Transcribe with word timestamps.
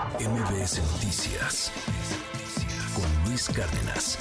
MBS 0.00 0.80
Noticias 0.94 1.70
con 2.94 3.04
Luis 3.28 3.50
Cárdenas. 3.50 4.18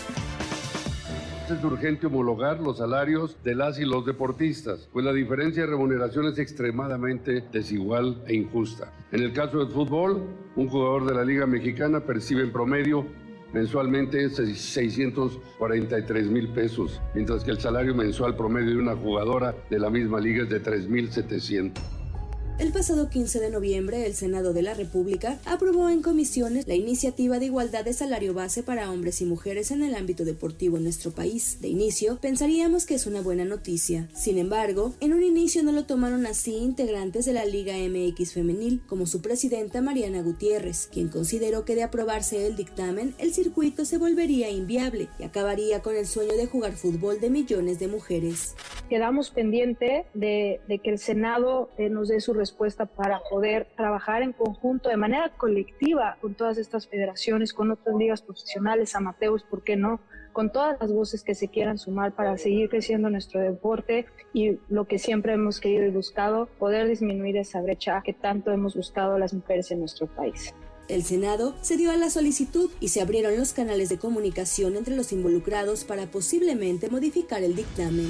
Es 1.50 1.64
urgente 1.64 2.08
homologar 2.08 2.60
los 2.60 2.80
salarios 2.80 3.38
de 3.46 3.56
las 3.56 3.80
y 3.80 3.86
los 3.86 4.06
deportistas, 4.06 4.90
pues 4.92 5.06
la 5.06 5.14
diferencia 5.14 5.64
de 5.64 5.70
remuneración 5.70 6.26
es 6.26 6.38
extremadamente 6.38 7.46
desigual 7.54 8.22
e 8.28 8.36
injusta. 8.36 8.92
En 9.14 9.24
el 9.24 9.32
caso 9.32 9.60
del 9.60 9.70
fútbol, 9.70 10.28
un 10.58 10.68
jugador 10.68 11.06
de 11.06 11.16
la 11.16 11.24
Liga 11.24 11.48
Mexicana 11.48 12.02
percibe 12.02 12.42
en 12.42 12.52
promedio 12.52 13.06
mensualmente 13.54 14.30
643 14.30 16.28
mil 16.28 16.50
pesos, 16.50 17.00
mientras 17.16 17.46
que 17.46 17.52
el 17.52 17.60
salario 17.62 17.96
mensual 17.96 18.36
promedio 18.36 18.72
de 18.72 18.82
una 18.82 18.98
jugadora 18.98 19.56
de 19.70 19.80
la 19.80 19.90
misma 19.90 20.20
liga 20.20 20.44
es 20.44 20.50
de 20.50 20.62
3.700. 20.62 21.99
El 22.60 22.74
pasado 22.74 23.10
15 23.10 23.40
de 23.40 23.52
noviembre, 23.52 24.06
el 24.06 24.16
Senado 24.16 24.52
de 24.52 24.62
la 24.62 24.74
República 24.74 25.40
aprobó 25.46 25.88
en 25.88 26.02
comisiones 26.02 26.68
la 26.68 26.76
iniciativa 26.76 27.40
de 27.40 27.46
igualdad 27.46 27.86
de 27.86 27.94
salario 27.94 28.34
base 28.34 28.64
para 28.64 28.92
hombres 28.92 29.22
y 29.22 29.26
mujeres 29.26 29.72
en 29.72 29.82
el 29.82 29.96
ámbito 29.96 30.26
deportivo 30.26 30.76
en 30.76 30.84
nuestro 30.84 31.12
país. 31.12 31.62
De 31.62 31.70
inicio, 31.70 32.18
pensaríamos 32.20 32.86
que 32.86 32.96
es 32.96 33.08
una 33.08 33.22
buena 33.22 33.46
noticia. 33.46 34.10
Sin 34.14 34.38
embargo, 34.38 34.94
en 35.00 35.14
un 35.14 35.24
inicio 35.24 35.64
no 35.64 35.72
lo 35.72 35.86
tomaron 35.86 36.26
así 36.26 36.54
integrantes 36.54 37.24
de 37.24 37.32
la 37.32 37.46
Liga 37.46 37.76
MX 37.78 38.34
Femenil, 38.34 38.82
como 38.88 39.06
su 39.06 39.22
presidenta 39.22 39.82
Mariana 39.82 40.22
Gutiérrez, 40.22 40.90
quien 40.92 41.08
consideró 41.08 41.64
que 41.64 41.76
de 41.76 41.84
aprobarse 41.84 42.46
el 42.46 42.58
dictamen, 42.58 43.16
el 43.20 43.34
circuito 43.34 43.86
se 43.86 43.98
volvería 43.98 44.50
inviable 44.50 45.08
y 45.18 45.24
acabaría 45.24 45.82
con 45.82 45.96
el 45.96 46.06
sueño 46.06 46.36
de 46.36 46.48
jugar 46.48 46.74
fútbol 46.74 47.22
de 47.22 47.30
millones 47.30 47.80
de 47.80 47.88
mujeres. 47.88 48.56
Quedamos 48.90 49.30
pendiente 49.30 50.08
de, 50.14 50.60
que 50.68 50.90
el 50.90 51.00
Senado 51.00 51.70
eh, 51.78 51.90
nos 51.90 52.10
dé 52.10 52.20
su 52.20 52.34
respuesta 52.34 52.49
respuesta 52.50 52.86
para 52.86 53.22
poder 53.30 53.68
trabajar 53.78 54.24
en 54.24 54.34
conjunto 54.34 54.90
de 54.90 54.98
manera 54.98 55.32
colectiva 55.38 56.18
con 56.20 56.34
todas 56.34 56.58
estas 56.58 56.88
federaciones, 56.88 57.54
con 57.54 57.70
otras 57.72 57.96
ligas 57.96 58.22
profesionales, 58.22 58.96
amateurs, 58.96 59.44
¿por 59.44 59.64
qué 59.64 59.76
no? 59.76 60.00
Con 60.34 60.52
todas 60.52 60.78
las 60.80 60.92
voces 60.92 61.24
que 61.24 61.36
se 61.36 61.48
quieran 61.48 61.78
sumar 61.78 62.16
para 62.16 62.38
seguir 62.38 62.70
creciendo 62.70 63.10
nuestro 63.10 63.40
deporte 63.40 64.08
y 64.34 64.58
lo 64.68 64.86
que 64.86 64.98
siempre 64.98 65.34
hemos 65.34 65.60
querido 65.60 65.86
y 65.86 65.92
buscado, 65.92 66.48
poder 66.58 66.88
disminuir 66.88 67.38
esa 67.38 67.62
brecha 67.62 68.02
que 68.04 68.14
tanto 68.14 68.52
hemos 68.52 68.76
buscado 68.76 69.18
las 69.20 69.34
mujeres 69.34 69.70
en 69.72 69.80
nuestro 69.80 70.08
país. 70.08 70.54
El 70.88 71.04
Senado 71.04 71.56
se 71.62 71.78
dio 71.78 71.92
a 71.92 71.98
la 71.98 72.10
solicitud 72.10 72.72
y 72.80 72.90
se 72.90 73.02
abrieron 73.02 73.38
los 73.38 73.54
canales 73.54 73.90
de 73.90 74.00
comunicación 74.00 74.76
entre 74.76 74.96
los 74.96 75.12
involucrados 75.12 75.84
para 75.84 76.10
posiblemente 76.10 76.90
modificar 76.90 77.44
el 77.44 77.56
dictamen. 77.56 78.10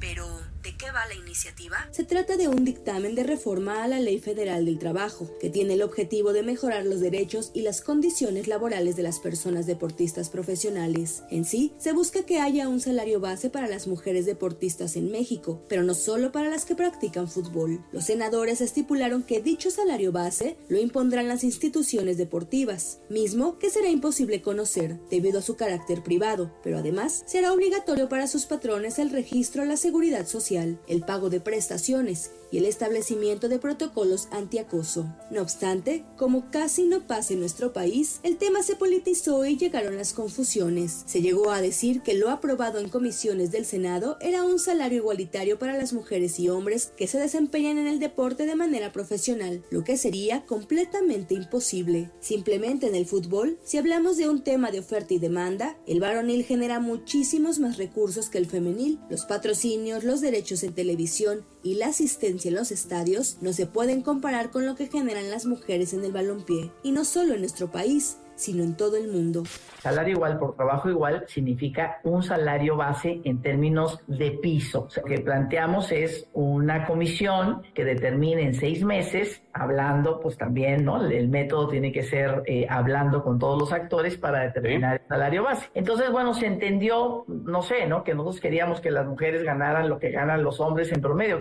Pero 0.00 0.45
¿De 0.66 0.74
qué 0.74 0.90
va 0.90 1.06
la 1.06 1.14
iniciativa? 1.14 1.76
Se 1.92 2.02
trata 2.02 2.36
de 2.36 2.48
un 2.48 2.64
dictamen 2.64 3.14
de 3.14 3.22
reforma 3.22 3.84
a 3.84 3.86
la 3.86 4.00
Ley 4.00 4.18
Federal 4.18 4.64
del 4.64 4.80
Trabajo, 4.80 5.30
que 5.38 5.48
tiene 5.48 5.74
el 5.74 5.82
objetivo 5.82 6.32
de 6.32 6.42
mejorar 6.42 6.84
los 6.84 6.98
derechos 6.98 7.52
y 7.54 7.62
las 7.62 7.80
condiciones 7.82 8.48
laborales 8.48 8.96
de 8.96 9.04
las 9.04 9.20
personas 9.20 9.66
deportistas 9.66 10.28
profesionales. 10.28 11.22
En 11.30 11.44
sí, 11.44 11.72
se 11.78 11.92
busca 11.92 12.24
que 12.24 12.40
haya 12.40 12.68
un 12.68 12.80
salario 12.80 13.20
base 13.20 13.48
para 13.48 13.68
las 13.68 13.86
mujeres 13.86 14.26
deportistas 14.26 14.96
en 14.96 15.12
México, 15.12 15.62
pero 15.68 15.84
no 15.84 15.94
solo 15.94 16.32
para 16.32 16.50
las 16.50 16.64
que 16.64 16.74
practican 16.74 17.28
fútbol. 17.28 17.84
Los 17.92 18.06
senadores 18.06 18.60
estipularon 18.60 19.22
que 19.22 19.40
dicho 19.40 19.70
salario 19.70 20.10
base 20.10 20.56
lo 20.68 20.80
impondrán 20.80 21.28
las 21.28 21.44
instituciones 21.44 22.18
deportivas, 22.18 22.98
mismo 23.08 23.60
que 23.60 23.70
será 23.70 23.88
imposible 23.88 24.42
conocer 24.42 24.98
debido 25.10 25.38
a 25.38 25.42
su 25.42 25.54
carácter 25.54 26.02
privado, 26.02 26.52
pero 26.64 26.78
además 26.78 27.22
será 27.24 27.52
obligatorio 27.52 28.08
para 28.08 28.26
sus 28.26 28.46
patrones 28.46 28.98
el 28.98 29.10
registro 29.10 29.62
a 29.62 29.66
la 29.66 29.76
seguridad 29.76 30.26
social 30.26 30.55
el 30.64 31.00
pago 31.02 31.30
de 31.30 31.40
prestaciones 31.40 32.30
y 32.50 32.58
el 32.58 32.66
establecimiento 32.66 33.48
de 33.48 33.58
protocolos 33.58 34.28
antiacoso. 34.30 35.06
No 35.30 35.42
obstante, 35.42 36.04
como 36.16 36.50
casi 36.50 36.84
no 36.84 37.06
pasa 37.06 37.32
en 37.32 37.40
nuestro 37.40 37.72
país, 37.72 38.20
el 38.22 38.36
tema 38.36 38.62
se 38.62 38.76
politizó 38.76 39.44
y 39.44 39.56
llegaron 39.56 39.96
las 39.96 40.12
confusiones. 40.12 41.02
Se 41.06 41.22
llegó 41.22 41.50
a 41.50 41.60
decir 41.60 42.02
que 42.02 42.14
lo 42.14 42.30
aprobado 42.30 42.78
en 42.78 42.88
comisiones 42.88 43.50
del 43.50 43.66
Senado 43.66 44.16
era 44.20 44.44
un 44.44 44.58
salario 44.58 44.98
igualitario 44.98 45.58
para 45.58 45.76
las 45.76 45.92
mujeres 45.92 46.38
y 46.38 46.48
hombres 46.48 46.92
que 46.96 47.06
se 47.06 47.18
desempeñan 47.18 47.78
en 47.78 47.86
el 47.86 47.98
deporte 47.98 48.46
de 48.46 48.54
manera 48.54 48.92
profesional, 48.92 49.64
lo 49.70 49.84
que 49.84 49.96
sería 49.96 50.46
completamente 50.46 51.34
imposible. 51.34 52.10
Simplemente 52.20 52.86
en 52.86 52.94
el 52.94 53.06
fútbol, 53.06 53.58
si 53.64 53.78
hablamos 53.78 54.16
de 54.16 54.28
un 54.28 54.42
tema 54.42 54.70
de 54.70 54.80
oferta 54.80 55.14
y 55.14 55.18
demanda, 55.18 55.76
el 55.86 56.00
varonil 56.00 56.44
genera 56.44 56.80
muchísimos 56.80 57.58
más 57.58 57.76
recursos 57.76 58.28
que 58.28 58.38
el 58.38 58.46
femenil, 58.46 58.98
los 59.10 59.24
patrocinios, 59.24 60.04
los 60.04 60.20
derechos 60.20 60.45
en 60.54 60.74
televisión 60.74 61.44
y 61.62 61.74
la 61.74 61.88
asistencia 61.88 62.48
en 62.48 62.54
los 62.54 62.70
estadios 62.70 63.38
no 63.40 63.52
se 63.52 63.66
pueden 63.66 64.02
comparar 64.02 64.50
con 64.50 64.64
lo 64.64 64.76
que 64.76 64.86
generan 64.86 65.30
las 65.30 65.44
mujeres 65.44 65.92
en 65.92 66.04
el 66.04 66.12
balompié, 66.12 66.70
y 66.84 66.92
no 66.92 67.04
solo 67.04 67.34
en 67.34 67.40
nuestro 67.40 67.72
país, 67.72 68.16
sino 68.36 68.62
en 68.62 68.76
todo 68.76 68.96
el 68.96 69.08
mundo. 69.08 69.42
Salario 69.80 70.14
igual 70.14 70.38
por 70.38 70.54
trabajo 70.54 70.88
igual 70.88 71.24
significa 71.26 71.98
un 72.04 72.22
salario 72.22 72.76
base 72.76 73.20
en 73.24 73.42
términos 73.42 74.00
de 74.06 74.32
piso. 74.32 74.88
Lo 74.96 75.02
que 75.02 75.20
planteamos 75.20 75.90
es 75.92 76.28
una 76.32 76.86
comisión 76.86 77.62
que 77.74 77.84
determine 77.84 78.42
en 78.42 78.54
seis 78.54 78.84
meses, 78.84 79.42
hablando, 79.52 80.20
pues 80.20 80.36
también, 80.36 80.84
¿no? 80.84 81.04
El 81.04 81.28
método 81.28 81.68
tiene 81.68 81.92
que 81.92 82.02
ser 82.02 82.42
eh, 82.46 82.66
hablando 82.68 83.22
con 83.22 83.38
todos 83.38 83.58
los 83.58 83.72
actores 83.72 84.16
para 84.16 84.40
determinar 84.40 85.00
el 85.02 85.08
salario 85.08 85.44
base. 85.44 85.68
Entonces, 85.74 86.10
bueno, 86.10 86.34
se 86.34 86.46
entendió, 86.46 87.24
no 87.26 87.62
sé, 87.62 87.86
¿no? 87.86 88.04
Que 88.04 88.14
nosotros 88.14 88.40
queríamos 88.40 88.80
que 88.80 88.90
las 88.90 89.06
mujeres 89.06 89.42
ganaran 89.42 89.88
lo 89.88 89.98
que 89.98 90.10
ganan 90.10 90.42
los 90.42 90.60
hombres 90.60 90.92
en 90.92 91.00
promedio. 91.00 91.40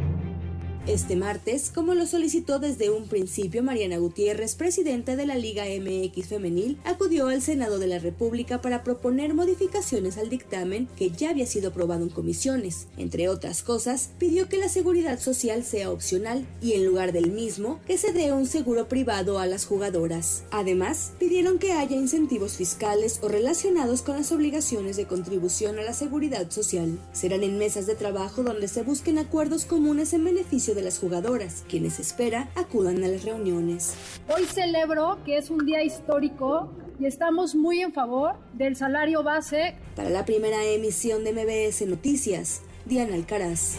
Este 0.88 1.16
martes, 1.16 1.72
como 1.73 1.96
lo 1.96 2.06
solicitó 2.06 2.59
desde 2.59 2.91
un 2.91 3.07
principio 3.07 3.63
Mariana 3.63 3.97
Gutiérrez, 3.97 4.53
presidenta 4.53 5.16
de 5.16 5.25
la 5.25 5.34
Liga 5.34 5.66
MX 5.66 6.28
Femenil, 6.28 6.78
acudió 6.84 7.29
al 7.29 7.41
Senado 7.41 7.79
de 7.79 7.88
la 7.88 7.97
República 7.97 8.62
para 8.62 8.84
proponer 8.84 9.34
modificaciones 9.34 10.19
al 10.19 10.29
dictamen 10.29 10.88
que 10.96 11.09
ya 11.09 11.31
había 11.31 11.47
sido 11.47 11.69
aprobado 11.69 12.03
en 12.03 12.12
comisiones. 12.12 12.85
Entre 12.97 13.29
otras 13.29 13.63
cosas, 13.63 14.12
pidió 14.19 14.47
que 14.47 14.59
la 14.59 14.69
seguridad 14.69 15.19
social 15.19 15.63
sea 15.63 15.90
opcional 15.90 16.46
y 16.62 16.73
en 16.73 16.85
lugar 16.85 17.13
del 17.13 17.31
mismo, 17.31 17.79
que 17.88 17.97
se 17.97 18.13
dé 18.13 18.31
un 18.31 18.46
seguro 18.46 18.88
privado 18.88 19.40
a 19.40 19.47
las 19.47 19.66
jugadoras. 19.66 20.44
Además, 20.52 21.13
pidieron 21.17 21.57
que 21.57 21.72
haya 21.72 21.96
incentivos 21.96 22.57
fiscales 22.57 23.22
o 23.23 23.28
relacionados 23.28 24.03
con 24.03 24.17
las 24.17 24.31
obligaciones 24.31 24.97
de 24.97 25.07
contribución 25.07 25.79
a 25.79 25.84
la 25.84 25.94
seguridad 25.94 26.52
social. 26.52 27.00
Serán 27.12 27.41
en 27.41 27.57
mesas 27.57 27.88
de 27.88 27.96
trabajo 27.96 28.44
donde 28.44 28.67
se 28.67 28.84
busquen 28.84 29.17
acuerdos 29.17 29.66
comunes 29.66 30.13
en 30.13 30.23
beneficio 30.23 30.74
de 30.75 30.83
las 30.83 30.99
jugadoras, 30.99 31.63
quienes 31.67 31.99
espera 31.99 32.49
acudan 32.55 33.03
a 33.03 33.07
las 33.07 33.23
reuniones. 33.23 33.95
Hoy 34.27 34.45
celebro 34.45 35.17
que 35.25 35.37
es 35.37 35.49
un 35.49 35.65
día 35.65 35.83
histórico 35.83 36.69
y 36.99 37.05
estamos 37.05 37.55
muy 37.55 37.81
en 37.81 37.93
favor 37.93 38.35
del 38.53 38.75
salario 38.75 39.23
base. 39.23 39.75
Para 39.95 40.09
la 40.09 40.25
primera 40.25 40.63
emisión 40.63 41.23
de 41.23 41.33
MBS 41.33 41.87
Noticias, 41.87 42.61
Diana 42.85 43.15
Alcaraz. 43.15 43.77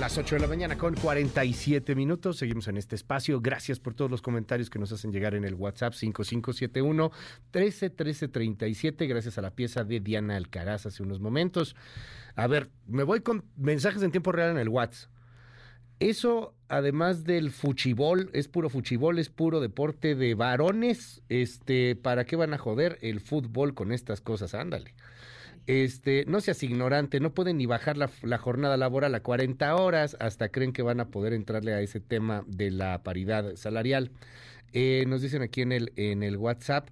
Las 0.00 0.16
8 0.16 0.36
de 0.36 0.40
la 0.40 0.46
mañana 0.46 0.78
con 0.78 0.94
47 0.94 1.94
minutos. 1.94 2.38
Seguimos 2.38 2.66
en 2.68 2.78
este 2.78 2.94
espacio. 2.96 3.38
Gracias 3.42 3.78
por 3.78 3.92
todos 3.92 4.10
los 4.10 4.22
comentarios 4.22 4.70
que 4.70 4.78
nos 4.78 4.90
hacen 4.92 5.12
llegar 5.12 5.34
en 5.34 5.44
el 5.44 5.52
WhatsApp 5.52 5.92
5571 5.92 7.12
131337. 7.52 9.06
Gracias 9.06 9.36
a 9.36 9.42
la 9.42 9.50
pieza 9.50 9.84
de 9.84 10.00
Diana 10.00 10.36
Alcaraz 10.36 10.86
hace 10.86 11.02
unos 11.02 11.20
momentos. 11.20 11.76
A 12.34 12.46
ver, 12.46 12.70
me 12.86 13.02
voy 13.02 13.20
con 13.20 13.44
mensajes 13.58 14.02
en 14.02 14.10
tiempo 14.10 14.32
real 14.32 14.52
en 14.52 14.56
el 14.56 14.70
WhatsApp. 14.70 15.10
Eso, 15.98 16.54
además 16.68 17.24
del 17.24 17.50
fuchibol, 17.50 18.30
es 18.32 18.48
puro 18.48 18.70
fuchibol, 18.70 19.18
es 19.18 19.28
puro 19.28 19.60
deporte 19.60 20.14
de 20.14 20.34
varones. 20.34 21.20
Este, 21.28 21.94
¿para 21.94 22.24
qué 22.24 22.36
van 22.36 22.54
a 22.54 22.58
joder 22.58 22.96
el 23.02 23.20
fútbol 23.20 23.74
con 23.74 23.92
estas 23.92 24.22
cosas? 24.22 24.54
Ándale. 24.54 24.94
Este, 25.66 26.24
no 26.26 26.40
seas 26.40 26.62
ignorante, 26.62 27.20
no 27.20 27.32
pueden 27.34 27.58
ni 27.58 27.66
bajar 27.66 27.96
la, 27.96 28.38
jornada 28.38 28.76
laboral 28.76 29.14
a 29.14 29.22
40 29.22 29.76
horas, 29.76 30.16
hasta 30.20 30.48
creen 30.48 30.72
que 30.72 30.82
van 30.82 31.00
a 31.00 31.08
poder 31.08 31.32
entrarle 31.32 31.72
a 31.74 31.80
ese 31.80 32.00
tema 32.00 32.44
de 32.46 32.70
la 32.70 33.02
paridad 33.02 33.56
salarial. 33.56 34.10
Eh, 34.72 35.04
nos 35.06 35.22
dicen 35.22 35.42
aquí 35.42 35.62
en 35.62 35.72
el, 35.72 35.92
en 35.96 36.22
el 36.22 36.36
WhatsApp, 36.36 36.88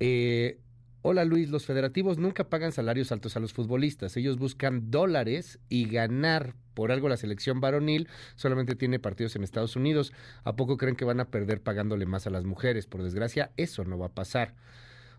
eh, 0.00 0.58
Hola 1.00 1.24
Luis, 1.24 1.48
los 1.48 1.64
federativos 1.64 2.18
nunca 2.18 2.48
pagan 2.48 2.72
salarios 2.72 3.12
altos 3.12 3.36
a 3.36 3.40
los 3.40 3.52
futbolistas, 3.52 4.16
ellos 4.16 4.36
buscan 4.36 4.90
dólares 4.90 5.60
y 5.68 5.88
ganar. 5.88 6.54
Por 6.74 6.90
algo 6.90 7.08
la 7.08 7.16
selección 7.16 7.60
varonil 7.60 8.08
solamente 8.34 8.74
tiene 8.74 8.98
partidos 8.98 9.36
en 9.36 9.44
Estados 9.44 9.76
Unidos. 9.76 10.12
¿A 10.42 10.56
poco 10.56 10.76
creen 10.76 10.96
que 10.96 11.04
van 11.04 11.20
a 11.20 11.30
perder 11.30 11.62
pagándole 11.62 12.04
más 12.04 12.26
a 12.26 12.30
las 12.30 12.44
mujeres? 12.44 12.86
Por 12.86 13.04
desgracia, 13.04 13.52
eso 13.56 13.84
no 13.84 13.96
va 13.96 14.06
a 14.06 14.14
pasar. 14.14 14.54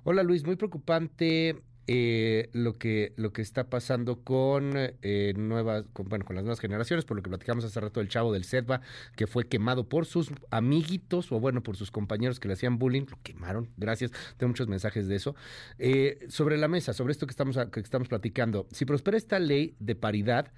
Hola 0.04 0.24
Luis, 0.24 0.46
muy 0.46 0.58
preocupante 0.58 1.62
eh, 1.92 2.52
lo 2.54 2.78
que 2.78 3.14
lo 3.16 3.34
que 3.34 3.42
está 3.42 3.68
pasando 3.68 4.20
con 4.24 4.74
eh, 4.76 5.34
nuevas, 5.36 5.86
con, 5.92 6.08
bueno, 6.08 6.24
con 6.24 6.36
las 6.36 6.46
nuevas 6.46 6.60
generaciones, 6.60 7.04
por 7.04 7.18
lo 7.18 7.24
que 7.24 7.30
platicamos 7.30 7.66
hace 7.66 7.80
rato 7.80 8.00
del 8.00 8.10
chavo 8.10 8.32
del 8.32 8.44
Sedva, 8.44 8.82
que 9.16 9.26
fue 9.26 9.48
quemado 9.48 9.90
por 9.90 10.06
sus 10.06 10.32
amiguitos 10.52 11.32
o 11.32 11.40
bueno, 11.40 11.64
por 11.64 11.78
sus 11.78 11.90
compañeros 11.90 12.40
que 12.40 12.48
le 12.48 12.54
hacían 12.54 12.78
bullying, 12.78 13.08
lo 13.10 13.18
quemaron, 13.24 13.70
gracias, 13.76 14.12
tengo 14.38 14.50
muchos 14.50 14.68
mensajes 14.68 15.08
de 15.08 15.16
eso. 15.16 15.36
Eh, 15.80 16.28
sobre 16.30 16.58
la 16.58 16.68
mesa, 16.68 16.94
sobre 16.94 17.12
esto 17.12 17.26
que 17.26 17.32
estamos, 17.32 17.58
que 17.72 17.80
estamos 17.80 18.08
platicando, 18.08 18.68
si 18.72 18.86
prospera 18.86 19.18
esta 19.18 19.40
ley 19.40 19.74
de 19.80 19.96
paridad, 19.96 20.52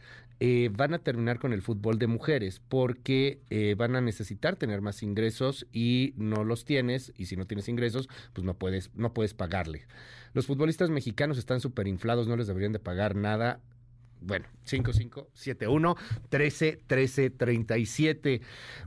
van 0.71 0.95
a 0.95 0.99
terminar 0.99 1.37
con 1.37 1.53
el 1.53 1.61
fútbol 1.61 1.99
de 1.99 2.07
mujeres, 2.07 2.63
porque 2.67 3.41
van 3.77 3.95
a 3.95 4.01
necesitar 4.01 4.55
tener 4.55 4.81
más 4.81 5.03
ingresos 5.03 5.67
y 5.71 6.15
no 6.17 6.43
los 6.43 6.65
tienes, 6.65 7.13
y 7.15 7.27
si 7.27 7.37
no 7.37 7.45
tienes 7.45 7.69
ingresos, 7.69 8.09
pues 8.33 8.43
no 8.43 8.55
puedes, 8.55 8.89
no 8.95 9.13
puedes 9.13 9.35
pagarle. 9.35 9.85
Los 10.33 10.45
futbolistas 10.45 10.89
mexicanos 10.89 11.37
están 11.37 11.59
súper 11.59 11.87
inflados, 11.87 12.27
no 12.27 12.37
les 12.37 12.47
deberían 12.47 12.71
de 12.71 12.79
pagar 12.79 13.15
nada. 13.15 13.59
Bueno, 14.23 14.45
5571 14.65 15.95
13 16.29 16.83
13 16.85 17.29
37. 17.31 18.41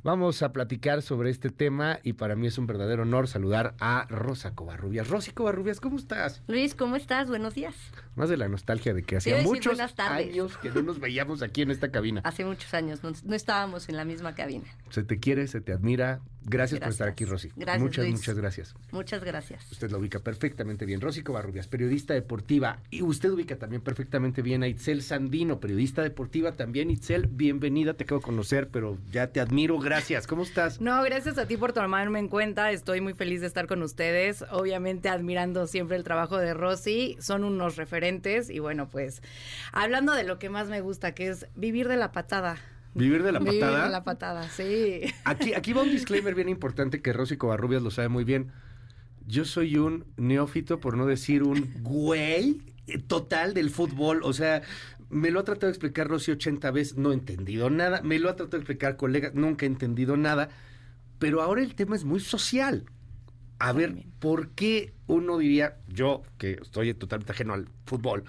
Vamos 0.05 0.43
a 0.43 0.53
platicar 0.53 1.03
sobre 1.03 1.31
este 1.31 1.51
tema 1.51 1.99
y 2.05 2.13
para 2.13 2.37
mí 2.37 2.47
es 2.47 2.57
un 2.57 2.69
verdadero 2.69 3.03
honor 3.03 3.27
saludar 3.27 3.75
a 3.81 4.07
Rosa 4.09 4.55
Covarrubias. 4.55 5.09
Rosy 5.09 5.33
Covarrubias, 5.33 5.81
¿cómo 5.81 5.97
estás? 5.97 6.41
Luis, 6.47 6.77
¿cómo 6.77 6.95
estás? 6.95 7.29
Buenos 7.29 7.55
días. 7.55 7.75
Más 8.15 8.29
de 8.29 8.37
la 8.37 8.49
nostalgia 8.49 8.95
de 8.95 9.03
que 9.03 9.17
hacía 9.17 9.43
muchos 9.43 9.81
años 9.99 10.57
que 10.59 10.71
no 10.71 10.83
nos 10.83 11.01
veíamos 11.01 11.43
aquí 11.43 11.63
en 11.63 11.73
esta 11.73 11.91
cabina. 11.91 12.21
Hace 12.23 12.45
muchos 12.45 12.73
años, 12.73 13.01
no, 13.03 13.35
estábamos 13.35 13.89
en 13.89 13.97
la 13.97 14.05
misma 14.05 14.37
cabina. 14.37 14.67
Se 14.91 15.03
te 15.03 15.19
quiere, 15.19 15.49
se 15.49 15.61
te 15.61 15.73
admira. 15.73 16.21
Gracias, 16.47 16.81
por 16.81 16.91
estar 16.91 17.09
aquí, 17.09 17.25
Rosy. 17.25 17.51
Gracias, 17.57 17.83
muchas, 17.83 18.07
muchas 18.07 18.37
gracias. 18.37 18.75
Muchas 18.93 19.25
gracias. 19.25 19.73
Usted 19.73 19.91
lo 19.91 19.99
ubica 19.99 20.19
perfectamente 20.19 20.85
bien. 20.85 21.01
Rosy 21.01 21.23
Covarrubias, 21.23 21.69
periodista 21.69 22.13
deportiva. 22.15 22.81
Y 22.91 23.03
usted 23.03 23.31
ubica 23.31 23.57
también 23.57 23.83
perfectamente 23.83 24.43
bien 24.43 24.63
a 24.63 24.69
Itzel 24.69 25.03
Sandino, 25.03 25.59
periodista 25.59 26.03
deportiva 26.03 26.53
también. 26.53 26.91
Itzel, 26.91 27.27
bienvenida, 27.29 27.95
te 27.95 28.05
acabo 28.05 28.21
de 28.21 28.25
conocer, 28.27 28.69
pero 28.69 28.99
ya 29.11 29.29
te 29.29 29.41
admiro. 29.41 29.79
Gracias. 29.79 30.27
¿Cómo 30.27 30.43
estás? 30.43 30.81
No, 30.81 31.03
gracias 31.03 31.39
a 31.39 31.47
ti 31.47 31.57
por 31.57 31.73
tomarme 31.73 32.19
en 32.19 32.29
cuenta. 32.29 32.71
Estoy 32.71 33.01
muy 33.01 33.15
feliz 33.15 33.41
de 33.41 33.47
estar 33.47 33.67
con 33.67 33.83
ustedes. 33.83 34.45
Obviamente 34.51 35.09
admirando 35.09 35.67
siempre 35.67 35.97
el 35.97 36.05
trabajo 36.05 36.37
de 36.37 36.53
Rosy. 36.53 37.17
Son 37.21 37.45
unos 37.45 37.77
referentes 37.77 38.51
y 38.51 38.59
bueno, 38.59 38.89
pues 38.89 39.23
hablando 39.73 40.13
de 40.15 40.25
lo 40.25 40.39
que 40.39 40.51
más 40.51 40.69
me 40.69 40.81
gusta, 40.81 41.13
que 41.13 41.29
es 41.29 41.47
vivir 41.55 41.89
de 41.89 41.97
la 41.97 42.13
patada. 42.13 42.59
¿Vivir 42.95 43.23
de 43.23 43.33
la 43.33 43.41
patada? 43.41 43.53
Vivir 43.53 43.85
de 43.85 43.91
la 43.91 44.05
patada, 44.05 44.49
sí. 44.49 45.01
Aquí, 45.25 45.53
aquí 45.55 45.73
va 45.73 45.83
un 45.83 45.91
disclaimer 45.91 46.35
bien 46.35 46.49
importante 46.49 47.03
que 47.03 47.13
Rosy 47.13 47.37
Covarrubias 47.37 47.83
lo 47.83 47.91
sabe 47.91 48.09
muy 48.09 48.25
bien. 48.25 48.53
Yo 49.27 49.45
soy 49.45 49.77
un 49.77 50.05
neófito, 50.17 50.81
por 50.81 50.97
no 50.97 51.07
decir 51.07 51.43
un 51.43 51.73
güey 51.81 52.61
total 53.07 53.55
del 53.55 53.71
fútbol. 53.71 54.23
O 54.23 54.33
sea, 54.33 54.63
me 55.09 55.31
lo 55.31 55.41
ha 55.41 55.45
tratado 55.45 55.67
de 55.67 55.73
explicar 55.73 56.09
Rosy 56.09 56.33
80 56.33 56.71
veces, 56.71 56.97
no 56.97 57.11
he 57.11 57.15
entendido 57.15 57.71
nada. 57.71 58.01
Me 58.03 58.19
lo 58.19 58.29
ha 58.29 58.37
tratado 58.37 58.59
de 58.59 58.63
explicar 58.63 58.97
colegas, 58.97 59.35
nunca 59.35 59.67
he 59.67 59.69
entendido 59.69 60.17
nada. 60.17 60.51
Pero 61.19 61.43
ahora 61.43 61.63
el 61.63 61.75
tema 61.75 61.97
es 61.97 62.05
muy 62.05 62.21
social. 62.21 62.85
A 63.59 63.73
ver, 63.73 64.05
¿por 64.19 64.51
qué 64.51 64.95
uno 65.07 65.39
diría, 65.39 65.79
yo 65.89 66.23
que 66.39 66.59
estoy 66.61 66.93
totalmente 66.95 67.33
ajeno 67.33 67.55
al 67.55 67.69
fútbol, 67.87 68.25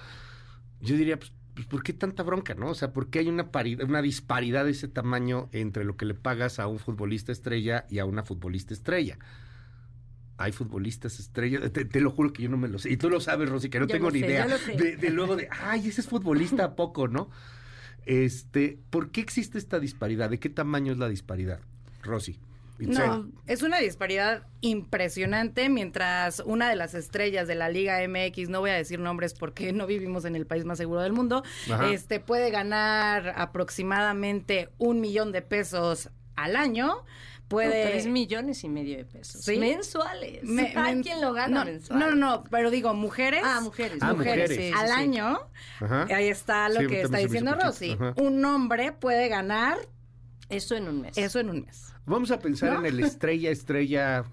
yo 0.80 0.96
diría, 0.96 1.18
pues, 1.18 1.34
pues, 1.56 1.68
¿por 1.68 1.84
qué 1.84 1.94
tanta 1.94 2.22
bronca, 2.22 2.54
no? 2.54 2.70
O 2.70 2.76
sea, 2.76 2.92
¿por 2.92 3.10
qué 3.10 3.20
hay 3.20 3.30
una, 3.30 3.50
paridad, 3.52 3.88
una 3.88 4.02
disparidad 4.02 4.66
de 4.66 4.72
ese 4.72 4.90
tamaño 4.90 5.50
entre 5.54 5.86
lo 5.86 5.96
que 5.96 6.06
le 6.06 6.14
pagas 6.14 6.60
a 6.60 6.68
un 6.68 6.80
futbolista 6.80 7.32
estrella 7.32 7.86
y 7.90 8.00
a 8.00 8.06
una 8.06 8.24
futbolista 8.24 8.74
estrella? 8.74 9.18
Hay 10.38 10.52
futbolistas 10.52 11.18
estrellas, 11.18 11.72
te, 11.72 12.02
lo 12.02 12.12
juro 12.12 12.34
que 12.34 12.44
yo 12.44 12.50
no 12.50 12.58
me 12.58 12.68
lo 12.68 12.78
sé. 12.78 12.92
Y 12.92 12.98
tú 12.98 13.10
lo 13.10 13.22
sabes, 13.22 13.50
Rosy, 13.50 13.70
que 13.70 13.80
no 13.80 13.88
tengo 13.88 14.12
ni 14.12 14.20
idea. 14.20 14.46
De, 14.46 14.98
de, 14.98 15.10
luego 15.10 15.38
de, 15.38 15.48
ay, 15.50 15.88
ese 15.88 16.02
es 16.02 16.08
futbolista 16.08 16.66
a 16.66 16.76
poco, 16.76 17.08
¿no? 17.08 17.30
Este, 18.06 18.78
¿por 18.90 19.12
qué 19.12 19.22
existe 19.22 19.58
esta 19.58 19.80
disparidad? 19.80 20.30
¿De 20.30 20.40
qué 20.40 20.50
tamaño 20.50 20.92
es 20.92 20.98
la 20.98 21.08
disparidad, 21.08 21.62
Rosy? 22.04 22.38
No, 22.78 23.30
es 23.48 23.64
una 23.64 23.80
disparidad 23.80 24.44
impresionante 24.62 25.70
mientras 25.70 26.42
una 26.46 26.70
de 26.70 26.76
las 26.76 26.94
estrellas 26.94 27.48
de 27.48 27.56
la 27.56 27.70
Liga 27.70 28.00
MX, 28.08 28.50
no 28.50 28.60
voy 28.60 28.72
a 28.72 28.76
decir 28.76 29.00
nombres 29.00 29.34
porque 29.34 29.72
no 29.72 29.88
vivimos 29.88 30.26
en 30.26 30.36
el 30.36 30.46
país 30.46 30.66
más 30.66 30.78
seguro 30.78 31.02
del 31.02 31.14
mundo, 31.14 31.44
este 31.92 32.20
puede 32.20 32.52
ganar 32.52 33.34
aproximadamente 33.38 34.70
un 34.78 35.00
millón 35.00 35.32
de 35.32 35.42
pesos 35.42 36.10
al 36.36 36.56
año 36.56 37.04
puede... 37.48 37.86
tres 37.86 38.08
millones 38.08 38.64
y 38.64 38.70
medio 38.70 38.98
de 38.98 39.06
pesos. 39.06 39.48
Mensuales. 39.48 40.44
¿A 40.76 40.94
quién 41.02 41.22
lo 41.22 41.34
gana 41.34 41.66
no, 41.66 41.98
No, 41.98 42.16
no, 42.16 42.44
pero 42.50 42.72
digo, 42.72 42.94
mujeres. 42.94 43.42
Ah, 43.44 43.62
mujeres. 43.62 44.00
Ah, 44.02 44.14
mujeres. 44.14 44.74
al 44.76 44.92
año, 44.92 45.40
ahí 45.80 46.28
está 46.28 46.70
lo 46.70 46.88
que 46.88 47.02
está 47.02 47.18
diciendo 47.18 47.56
Rosy. 47.56 47.98
Un 48.16 48.44
hombre 48.46 48.92
puede 48.92 49.28
ganar... 49.28 49.78
Eso 50.50 50.76
en 50.76 50.88
un 50.88 51.02
mes. 51.02 51.18
Eso 51.18 51.40
en 51.40 51.50
un 51.50 51.62
mes. 51.62 51.94
Vamos 52.06 52.32
a 52.32 52.40
pensar 52.40 52.76
en 52.76 52.86
el 52.86 53.00
estrella, 53.00 53.50
estrella, 53.50 54.24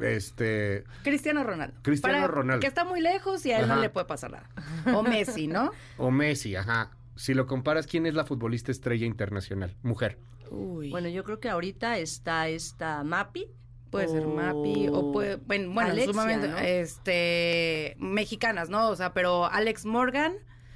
este... 0.00 0.84
Cristiano 1.02 1.44
Ronaldo. 1.44 1.78
Cristiano 1.82 2.26
Ronaldo. 2.26 2.60
Que 2.60 2.66
está 2.66 2.84
muy 2.84 3.00
lejos 3.00 3.44
y 3.44 3.52
a 3.52 3.60
él 3.60 3.68
no 3.68 3.76
le 3.76 3.90
puede 3.90 4.06
pasar 4.06 4.32
nada. 4.32 4.48
O 4.96 5.02
Messi, 5.02 5.46
¿no? 5.46 5.72
O 5.98 6.10
Messi, 6.10 6.56
ajá. 6.56 6.90
Si 7.16 7.34
lo 7.34 7.46
comparas, 7.46 7.86
¿quién 7.86 8.06
es 8.06 8.14
la 8.14 8.24
futbolista 8.24 8.72
estrella 8.72 9.06
internacional? 9.06 9.76
Mujer. 9.82 10.18
Uy. 10.50 10.90
Bueno, 10.90 11.08
yo 11.08 11.24
creo 11.24 11.40
que 11.40 11.48
ahorita 11.48 11.98
está 11.98 12.48
esta 12.48 13.04
Mapi. 13.04 13.48
Puede 13.90 14.08
ser 14.08 14.26
Mapi 14.26 14.88
o 14.90 15.12
puede, 15.12 15.36
bueno, 15.36 15.70
bueno 15.74 15.92
en 15.92 16.06
su 16.06 16.14
momento, 16.14 16.46
este, 16.56 17.94
mexicanas, 17.98 18.70
¿no? 18.70 18.88
O 18.88 18.96
sea, 18.96 19.12
pero 19.12 19.44
Alex 19.44 19.84
Morgan, 19.84 20.32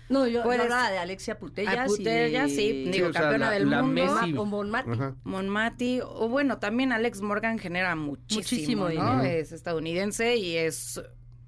no, 0.09 0.27
yo 0.27 0.43
hablaba 0.43 0.91
de 0.91 0.99
Alexia 0.99 1.39
Putellas. 1.39 1.89
Putellas, 1.89 2.51
sí, 2.51 2.91
digo, 2.91 3.11
campeona 3.13 3.51
del 3.51 3.67
mundo. 3.67 4.43
O 4.43 4.45
Monmati. 4.45 4.91
Monmati, 5.25 6.01
o 6.03 6.29
bueno, 6.29 6.59
también 6.59 6.93
Alex 6.93 7.21
Morgan 7.21 7.59
genera 7.59 7.95
muchísimo, 7.97 8.89
¿no? 8.89 9.23
Es 9.23 9.53
estadounidense 9.53 10.37
y 10.37 10.57
es 10.57 11.01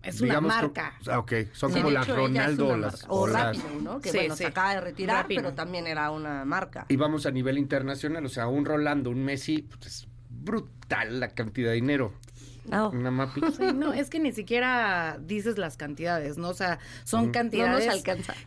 es 0.03 0.21
una 0.21 0.41
marca. 0.41 0.95
ah, 1.11 1.19
ok, 1.19 1.33
son 1.53 1.73
como 1.73 1.91
las 1.91 2.09
Ronaldo 2.09 2.77
las, 2.77 3.05
o, 3.09 3.27
Rápido, 3.27 3.65
¿no? 3.83 4.01
Que 4.01 4.13
bueno, 4.13 4.37
se 4.37 4.47
acaba 4.47 4.75
de 4.75 4.81
retirar, 4.81 5.27
pero 5.29 5.55
también 5.55 5.87
era 5.87 6.11
una 6.11 6.45
marca. 6.45 6.87
Y 6.89 6.97
vamos 6.97 7.27
a 7.27 7.31
nivel 7.31 7.59
internacional, 7.59 8.25
o 8.25 8.29
sea, 8.29 8.47
un 8.47 8.65
Rolando, 8.65 9.11
un 9.11 9.25
Messi, 9.25 9.63
pues 9.63 9.87
es 9.87 10.09
brutal 10.31 11.21
la 11.21 11.29
cantidad 11.29 11.71
de 11.71 11.77
dinero. 11.77 12.15
Una 12.71 13.11
mapi. 13.11 13.41
no, 13.75 13.93
es 13.93 14.11
que 14.11 14.21
ni 14.21 14.33
siquiera 14.33 15.19
dices 15.21 15.59
las 15.59 15.77
cantidades, 15.77 16.39
¿no? 16.39 16.49
O 16.49 16.55
sea, 16.55 16.79
son 17.05 17.31
cantidades 17.31 18.03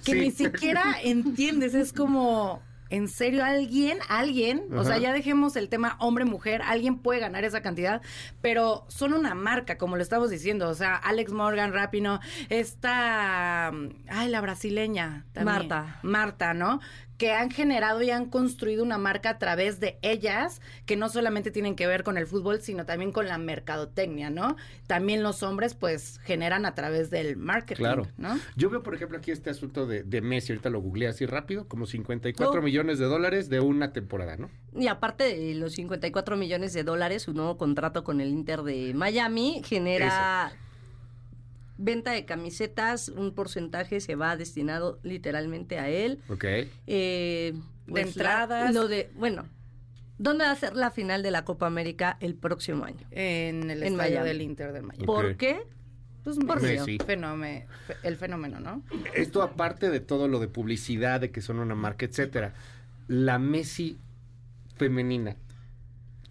que 0.06 0.14
ni 0.14 0.32
siquiera 0.32 0.96
entiendes. 1.04 1.74
Es 1.74 1.94
como, 1.94 2.62
en 2.92 3.08
serio, 3.08 3.44
alguien, 3.44 4.00
alguien, 4.10 4.66
o 4.74 4.84
sea, 4.84 4.98
ya 4.98 5.14
dejemos 5.14 5.56
el 5.56 5.70
tema 5.70 5.96
hombre-mujer, 6.00 6.62
alguien 6.62 7.00
puede 7.00 7.22
ganar 7.22 7.46
esa 7.46 7.62
cantidad, 7.62 8.02
pero 8.42 8.86
son 8.90 9.14
una 9.14 9.34
marca, 9.34 9.78
como 9.78 9.96
lo 9.96 10.04
estamos 10.04 10.30
diciendo. 10.30 10.68
O 10.68 10.74
sea, 10.74 10.96
Alex 10.96 11.32
Morgan, 11.32 11.72
Rapino, 11.72 12.20
esta, 12.50 13.70
ay, 13.70 14.30
la 14.30 14.42
brasileña. 14.42 15.26
Marta. 15.42 16.00
Marta, 16.04 16.54
¿no? 16.54 16.82
Que 17.22 17.34
han 17.34 17.52
generado 17.52 18.02
y 18.02 18.10
han 18.10 18.32
construido 18.32 18.84
una 18.84 18.98
marca 18.98 19.30
a 19.30 19.38
través 19.38 19.80
de 19.80 20.00
ellas, 20.02 20.60
que 20.88 20.98
no 20.98 21.08
solamente 21.08 21.52
tienen 21.52 21.76
que 21.76 21.86
ver 21.86 22.04
con 22.04 22.18
el 22.18 22.26
fútbol, 22.26 22.62
sino 22.62 22.88
también 22.88 23.12
con 23.12 23.28
la 23.28 23.38
mercadotecnia, 23.38 24.32
¿no? 24.32 24.56
También 24.88 25.22
los 25.22 25.44
hombres, 25.44 25.76
pues, 25.76 26.20
generan 26.24 26.66
a 26.66 26.74
través 26.74 27.12
del 27.12 27.38
marketing, 27.38 27.84
claro. 27.84 28.08
¿no? 28.18 28.40
Yo 28.56 28.72
veo, 28.72 28.82
por 28.82 28.96
ejemplo, 28.96 29.20
aquí 29.20 29.30
este 29.30 29.52
asunto 29.52 29.86
de, 29.86 30.02
de 30.02 30.20
Messi, 30.22 30.52
ahorita 30.52 30.72
lo 30.72 30.82
googleé 30.82 31.10
así 31.10 31.28
rápido, 31.28 31.68
como 31.68 31.86
54 31.86 32.60
millones 32.64 32.98
de 32.98 33.06
dólares 33.06 33.50
de 33.50 33.60
una 33.60 33.94
temporada, 33.94 34.38
¿no? 34.38 34.50
Y 34.76 34.88
aparte 34.88 35.26
de 35.26 35.54
los 35.54 35.74
54 35.74 36.36
millones 36.38 36.74
de 36.74 36.84
dólares, 36.84 37.22
su 37.22 37.36
nuevo 37.36 37.56
contrato 37.56 38.04
con 38.04 38.20
el 38.20 38.30
Inter 38.30 38.64
de 38.64 38.96
Miami 38.96 39.62
genera 39.64 40.54
venta 41.84 42.12
de 42.12 42.26
camisetas, 42.26 43.10
un 43.10 43.34
porcentaje 43.34 44.00
se 44.00 44.16
va 44.16 44.38
destinado 44.38 45.00
literalmente 45.04 45.80
a 45.80 45.90
él. 45.90 46.20
Ok. 46.30 46.46
Eh, 46.46 47.54
de 47.86 47.92
pues, 47.92 48.08
entradas. 48.08 48.74
lo 48.74 48.88
de, 48.88 49.10
bueno, 49.16 49.48
¿dónde 50.18 50.46
va 50.46 50.52
a 50.52 50.56
ser 50.56 50.76
la 50.76 50.92
final 50.92 51.24
de 51.24 51.32
la 51.32 51.44
Copa 51.44 51.68
América 51.68 52.18
el 52.20 52.36
próximo 52.36 52.86
año? 52.86 53.06
En 53.12 53.70
el 53.70 53.84
estadio 53.84 54.24
del 54.24 54.42
Inter 54.42 54.72
de 54.72 54.82
Miami. 54.82 55.06
¿Por 55.06 55.36
qué? 55.36 55.64
Pues 56.24 56.38
por 56.38 56.62
fenómeno, 56.62 57.66
el 58.04 58.16
fenómeno, 58.16 58.60
¿no? 58.60 58.84
Esto 59.16 59.42
aparte 59.42 59.90
de 59.90 60.00
todo 60.00 60.28
lo 60.28 60.40
de 60.40 60.48
publicidad, 60.48 61.20
de 61.20 61.32
que 61.32 61.42
son 61.42 61.58
una 61.58 61.74
marca, 61.74 62.06
etcétera. 62.06 62.54
La 63.08 63.40
Messi 63.40 63.98
femenina, 64.76 65.36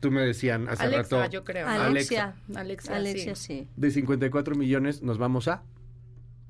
Tú 0.01 0.11
me 0.11 0.23
decían 0.23 0.69
hace 0.69 0.85
Alexa, 0.85 1.27
yo 1.27 1.45
creo. 1.45 1.69
Alexia. 1.69 2.35
Alexa, 2.55 2.97
Alexia, 2.97 3.35
sí. 3.35 3.69
De 3.77 3.91
54 3.91 4.55
millones 4.55 5.03
nos 5.03 5.19
vamos 5.19 5.47
a... 5.47 5.63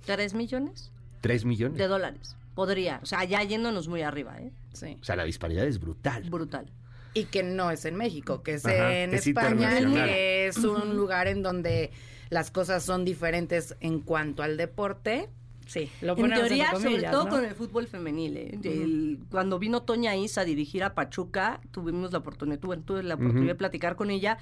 ¿Tres 0.07 0.35
millones? 0.35 0.93
¿Tres 1.21 1.45
millones? 1.45 1.77
De 1.77 1.89
dólares. 1.89 2.37
Podría. 2.55 3.01
O 3.03 3.07
sea, 3.07 3.25
ya 3.25 3.43
yéndonos 3.43 3.89
muy 3.89 4.03
arriba, 4.03 4.39
¿eh? 4.41 4.53
Sí. 4.73 4.97
O 5.01 5.05
sea, 5.05 5.17
la 5.17 5.25
disparidad 5.25 5.67
es 5.67 5.81
brutal. 5.81 6.31
Brutal. 6.31 6.71
Y 7.13 7.25
que 7.25 7.43
no 7.43 7.71
es 7.73 7.85
en 7.85 7.97
México, 7.97 8.43
que 8.43 8.55
es 8.55 8.65
en 8.65 9.15
España, 9.15 9.81
que 9.81 10.47
es 10.47 10.59
un 10.59 10.97
lugar 10.97 11.27
en 11.27 11.43
donde 11.43 11.91
las 12.29 12.53
cosas 12.53 12.85
son 12.85 13.05
diferentes 13.05 13.77
en 13.81 14.01
cuanto 14.01 14.45
al 14.45 14.57
deporte 14.57 15.29
Sí, 15.71 15.89
lo 16.01 16.19
En 16.19 16.31
teoría, 16.31 16.73
sobre 16.75 17.01
todo 17.05 17.29
con 17.29 17.45
el 17.45 17.55
fútbol 17.55 17.87
femenil. 17.87 18.37
¿eh? 18.37 19.19
cuando 19.31 19.61
vino 19.61 19.85
Toña 19.85 20.17
Isa 20.17 20.41
a 20.41 20.45
dirigir 20.45 20.83
a 20.83 20.97
Pachuca, 20.97 21.61
tuvimos 21.71 22.11
la 22.11 22.19
oportunidad, 22.19 22.59
tuve, 22.59 23.05
la 23.05 23.15
oportunidad 23.15 23.53
de 23.53 23.55
platicar 23.55 23.95
con 23.95 24.11
ella. 24.11 24.39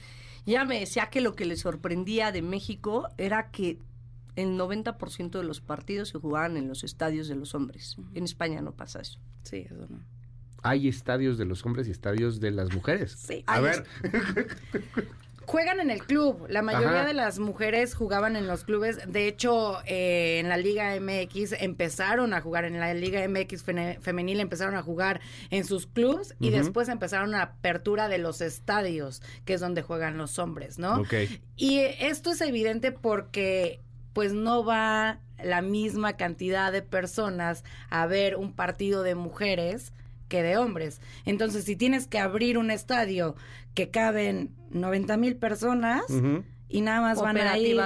Y 0.47 0.52
ella 0.52 0.64
me 0.64 0.80
decía 0.80 1.11
que 1.11 1.20
lo 1.20 1.35
que 1.35 1.44
le 1.44 1.56
sorprendía 1.56 2.32
de 2.32 2.40
México 2.40 3.11
era 3.18 3.50
que 3.50 3.78
el 4.37 4.58
90% 4.58 5.30
de 5.32 5.44
los 5.44 5.61
partidos 5.61 6.08
se 6.08 6.18
jugaban 6.18 6.56
en 6.56 6.66
los 6.66 6.82
estadios 6.82 7.28
de 7.28 7.35
los 7.35 7.54
hombres. 7.54 7.99
En 8.14 8.25
España 8.25 8.62
no 8.62 8.73
pasa 8.73 9.02
eso. 9.02 9.20
Sí, 9.42 9.66
eso 9.66 9.87
no 9.87 10.00
hay 10.62 10.88
estadios 10.88 11.38
de 11.38 11.44
los 11.44 11.64
hombres 11.64 11.87
y 11.87 11.92
estadios 11.92 12.40
de 12.40 12.50
las 12.50 12.75
mujeres. 12.75 13.12
Sí. 13.12 13.44
A 13.47 13.61
ver. 13.61 13.85
Juegan 15.48 15.80
en 15.80 15.90
el 15.90 16.04
club. 16.04 16.44
La 16.50 16.60
mayoría 16.60 17.06
de 17.06 17.14
las 17.14 17.38
mujeres 17.38 17.94
jugaban 17.94 18.36
en 18.36 18.46
los 18.46 18.64
clubes. 18.64 18.98
De 19.10 19.26
hecho, 19.26 19.78
eh, 19.86 20.40
en 20.40 20.50
la 20.50 20.58
Liga 20.58 20.94
MX 21.00 21.52
empezaron 21.58 22.34
a 22.34 22.42
jugar. 22.42 22.66
En 22.66 22.78
la 22.78 22.92
Liga 22.92 23.26
MX 23.26 23.64
femenil 24.02 24.40
empezaron 24.40 24.74
a 24.74 24.82
jugar 24.82 25.22
en 25.48 25.64
sus 25.64 25.86
clubs 25.86 26.34
y 26.38 26.50
después 26.50 26.90
empezaron 26.90 27.34
a 27.34 27.40
apertura 27.40 28.08
de 28.08 28.18
los 28.18 28.42
estadios, 28.42 29.22
que 29.46 29.54
es 29.54 29.60
donde 29.62 29.80
juegan 29.80 30.18
los 30.18 30.38
hombres, 30.38 30.78
¿no? 30.78 31.02
Y 31.56 31.78
esto 31.78 32.32
es 32.32 32.42
evidente 32.42 32.92
porque 32.92 33.80
pues 34.12 34.34
no 34.34 34.66
va 34.66 35.20
la 35.42 35.62
misma 35.62 36.18
cantidad 36.18 36.72
de 36.72 36.82
personas 36.82 37.64
a 37.88 38.06
ver 38.06 38.36
un 38.36 38.52
partido 38.52 39.02
de 39.02 39.14
mujeres 39.14 39.94
que 40.28 40.42
de 40.42 40.56
hombres. 40.56 41.00
Entonces, 41.25 41.64
si 41.64 41.76
tienes 41.76 42.06
que 42.06 42.18
abrir 42.18 42.58
un 42.58 42.70
estadio 42.70 43.35
que 43.75 43.90
caben 43.90 44.54
90 44.70 45.16
mil 45.16 45.37
personas 45.37 46.02
y 46.68 46.80
nada 46.82 47.00
más 47.00 47.20
van 47.20 47.38
a 47.38 47.58
ir... 47.58 47.76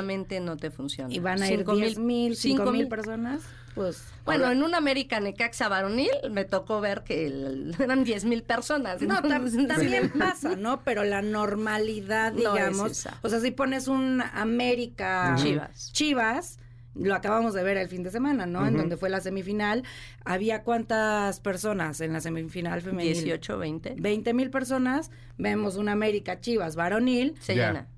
no 0.43 0.57
te 0.57 0.71
funciona. 0.71 1.13
Y 1.13 1.21
van 1.21 1.43
a 1.43 1.51
ir 1.51 1.65
10 1.65 1.99
mil, 1.99 2.37
5 2.37 2.73
mil 2.73 2.89
personas, 2.89 3.43
pues... 3.75 4.05
Bueno, 4.25 4.51
en 4.51 4.63
un 4.63 4.75
American 4.75 5.25
Necaxa 5.25 5.69
varonil 5.69 6.11
me 6.31 6.45
tocó 6.45 6.81
ver 6.81 7.03
que 7.05 7.27
eran 7.79 8.05
10 8.05 8.25
mil 8.25 8.43
personas. 8.43 9.01
No, 9.03 9.23
también 9.69 10.11
pasa, 10.19 10.57
¿no? 10.57 10.83
Pero 10.83 11.05
la 11.05 11.23
normalidad, 11.23 12.33
digamos... 12.33 13.07
o 13.23 13.29
sea, 13.29 13.41
si 13.41 13.51
pones 13.51 13.89
un 13.89 14.23
América... 14.35 15.37
Chivas. 15.39 15.93
Chivas 15.93 16.59
lo 16.95 17.15
acabamos 17.15 17.55
de 17.55 17.63
ver 17.63 17.77
el 17.77 17.89
fin 17.89 18.03
de 18.03 18.11
semana, 18.11 18.47
¿no? 18.47 18.67
En 18.67 18.77
donde 18.77 18.97
fue 18.97 19.09
la 19.09 19.21
semifinal. 19.21 19.83
¿Había 20.25 20.63
cuántas 20.63 21.41
personas 21.41 22.01
en 22.01 22.13
la 22.13 22.21
semifinal 22.21 22.83
femenil? 22.83 23.15
18, 23.15 23.59
20. 23.59 23.95
20 23.99 24.35
mil 24.35 24.51
personas. 24.51 25.11
Vemos 25.39 25.77
una 25.77 25.93
América 25.93 26.41
Chivas 26.41 26.77
varonil. 26.77 27.35
Se 27.41 27.55
llena. 27.55 27.89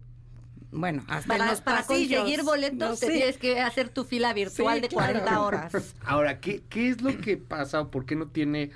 Bueno, 0.70 1.04
hasta 1.06 1.28
para, 1.28 1.50
los 1.50 1.60
para 1.60 1.84
conseguir 1.84 2.42
boletos 2.42 2.98
tienes 2.98 3.38
que 3.38 3.60
hacer 3.60 3.90
tu 3.90 4.04
fila 4.04 4.32
virtual 4.32 4.80
de 4.80 4.88
40 4.88 5.40
horas. 5.40 5.94
Ahora, 6.04 6.40
¿qué, 6.40 6.62
¿qué 6.68 6.88
es 6.88 7.00
lo 7.00 7.16
que 7.18 7.36
pasa 7.36 7.80
o 7.80 7.90
por 7.92 8.06
qué 8.06 8.16
no 8.16 8.26
tiene 8.26 8.70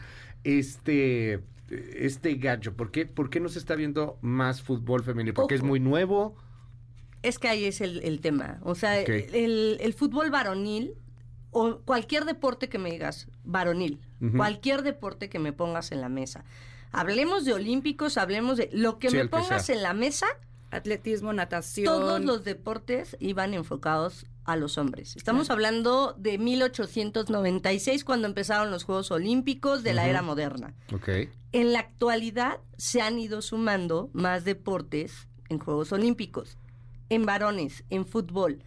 este 0.44 1.42
este 1.70 2.34
gallo? 2.34 2.74
¿Por 2.74 2.90
qué, 2.90 3.06
¿Por 3.06 3.30
qué 3.30 3.40
no 3.40 3.48
se 3.48 3.58
está 3.58 3.74
viendo 3.74 4.18
más 4.20 4.62
fútbol 4.62 5.02
femenil? 5.02 5.34
¿Porque 5.34 5.54
es 5.54 5.62
muy 5.62 5.80
nuevo? 5.80 6.36
Es 7.22 7.38
que 7.38 7.48
ahí 7.48 7.64
es 7.64 7.80
el, 7.80 8.20
tema. 8.20 8.60
O 8.62 8.74
sea, 8.74 8.98
el, 9.00 9.94
fútbol 9.96 10.30
varonil 10.30 10.94
o 11.50 11.80
cualquier 11.80 12.24
deporte 12.24 12.68
que 12.68 12.78
me 12.78 12.90
digas, 12.90 13.28
varonil, 13.44 14.00
cualquier 14.36 14.82
deporte 14.82 15.28
que 15.28 15.38
me 15.38 15.52
pongas 15.52 15.92
en 15.92 16.00
la 16.00 16.08
mesa. 16.08 16.44
Hablemos 16.92 17.44
de 17.44 17.52
olímpicos, 17.52 18.16
hablemos 18.16 18.56
de 18.56 18.70
lo 18.72 18.98
que 18.98 19.10
me 19.10 19.26
pongas 19.28 19.68
en 19.68 19.82
la 19.82 19.94
mesa. 19.94 20.26
Atletismo, 20.70 21.32
natación. 21.32 21.86
Todos 21.86 22.22
los 22.22 22.44
deportes 22.44 23.16
iban 23.20 23.54
enfocados 23.54 24.26
a 24.44 24.56
los 24.56 24.76
hombres. 24.76 25.16
Estamos 25.16 25.50
hablando 25.50 26.14
de 26.18 26.38
1896 26.38 28.04
cuando 28.04 28.28
empezaron 28.28 28.70
los 28.70 28.84
Juegos 28.84 29.10
Olímpicos 29.10 29.82
de 29.82 29.94
la 29.94 30.08
era 30.08 30.22
moderna. 30.22 30.74
En 31.52 31.72
la 31.72 31.80
actualidad 31.80 32.58
se 32.76 33.00
han 33.00 33.18
ido 33.18 33.40
sumando 33.40 34.10
más 34.12 34.44
deportes 34.44 35.26
en 35.48 35.58
Juegos 35.58 35.92
Olímpicos 35.92 36.58
en 37.08 37.24
varones, 37.24 37.84
en 37.90 38.06
fútbol. 38.06 38.62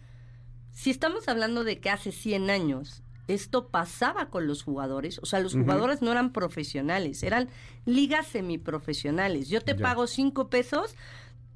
Si 0.72 0.90
estamos 0.90 1.28
hablando 1.28 1.64
de 1.64 1.80
que 1.80 1.90
hace 1.90 2.12
100 2.12 2.50
años 2.50 3.02
esto 3.28 3.68
pasaba 3.68 4.30
con 4.30 4.46
los 4.46 4.62
jugadores, 4.62 5.18
o 5.22 5.26
sea, 5.26 5.40
los 5.40 5.54
jugadores 5.54 6.02
no 6.02 6.10
eran 6.10 6.32
profesionales, 6.32 7.22
eran 7.22 7.48
ligas 7.84 8.26
semiprofesionales. 8.26 9.48
Yo 9.48 9.60
te 9.60 9.74
pago 9.74 10.06
cinco 10.06 10.48
pesos, 10.48 10.96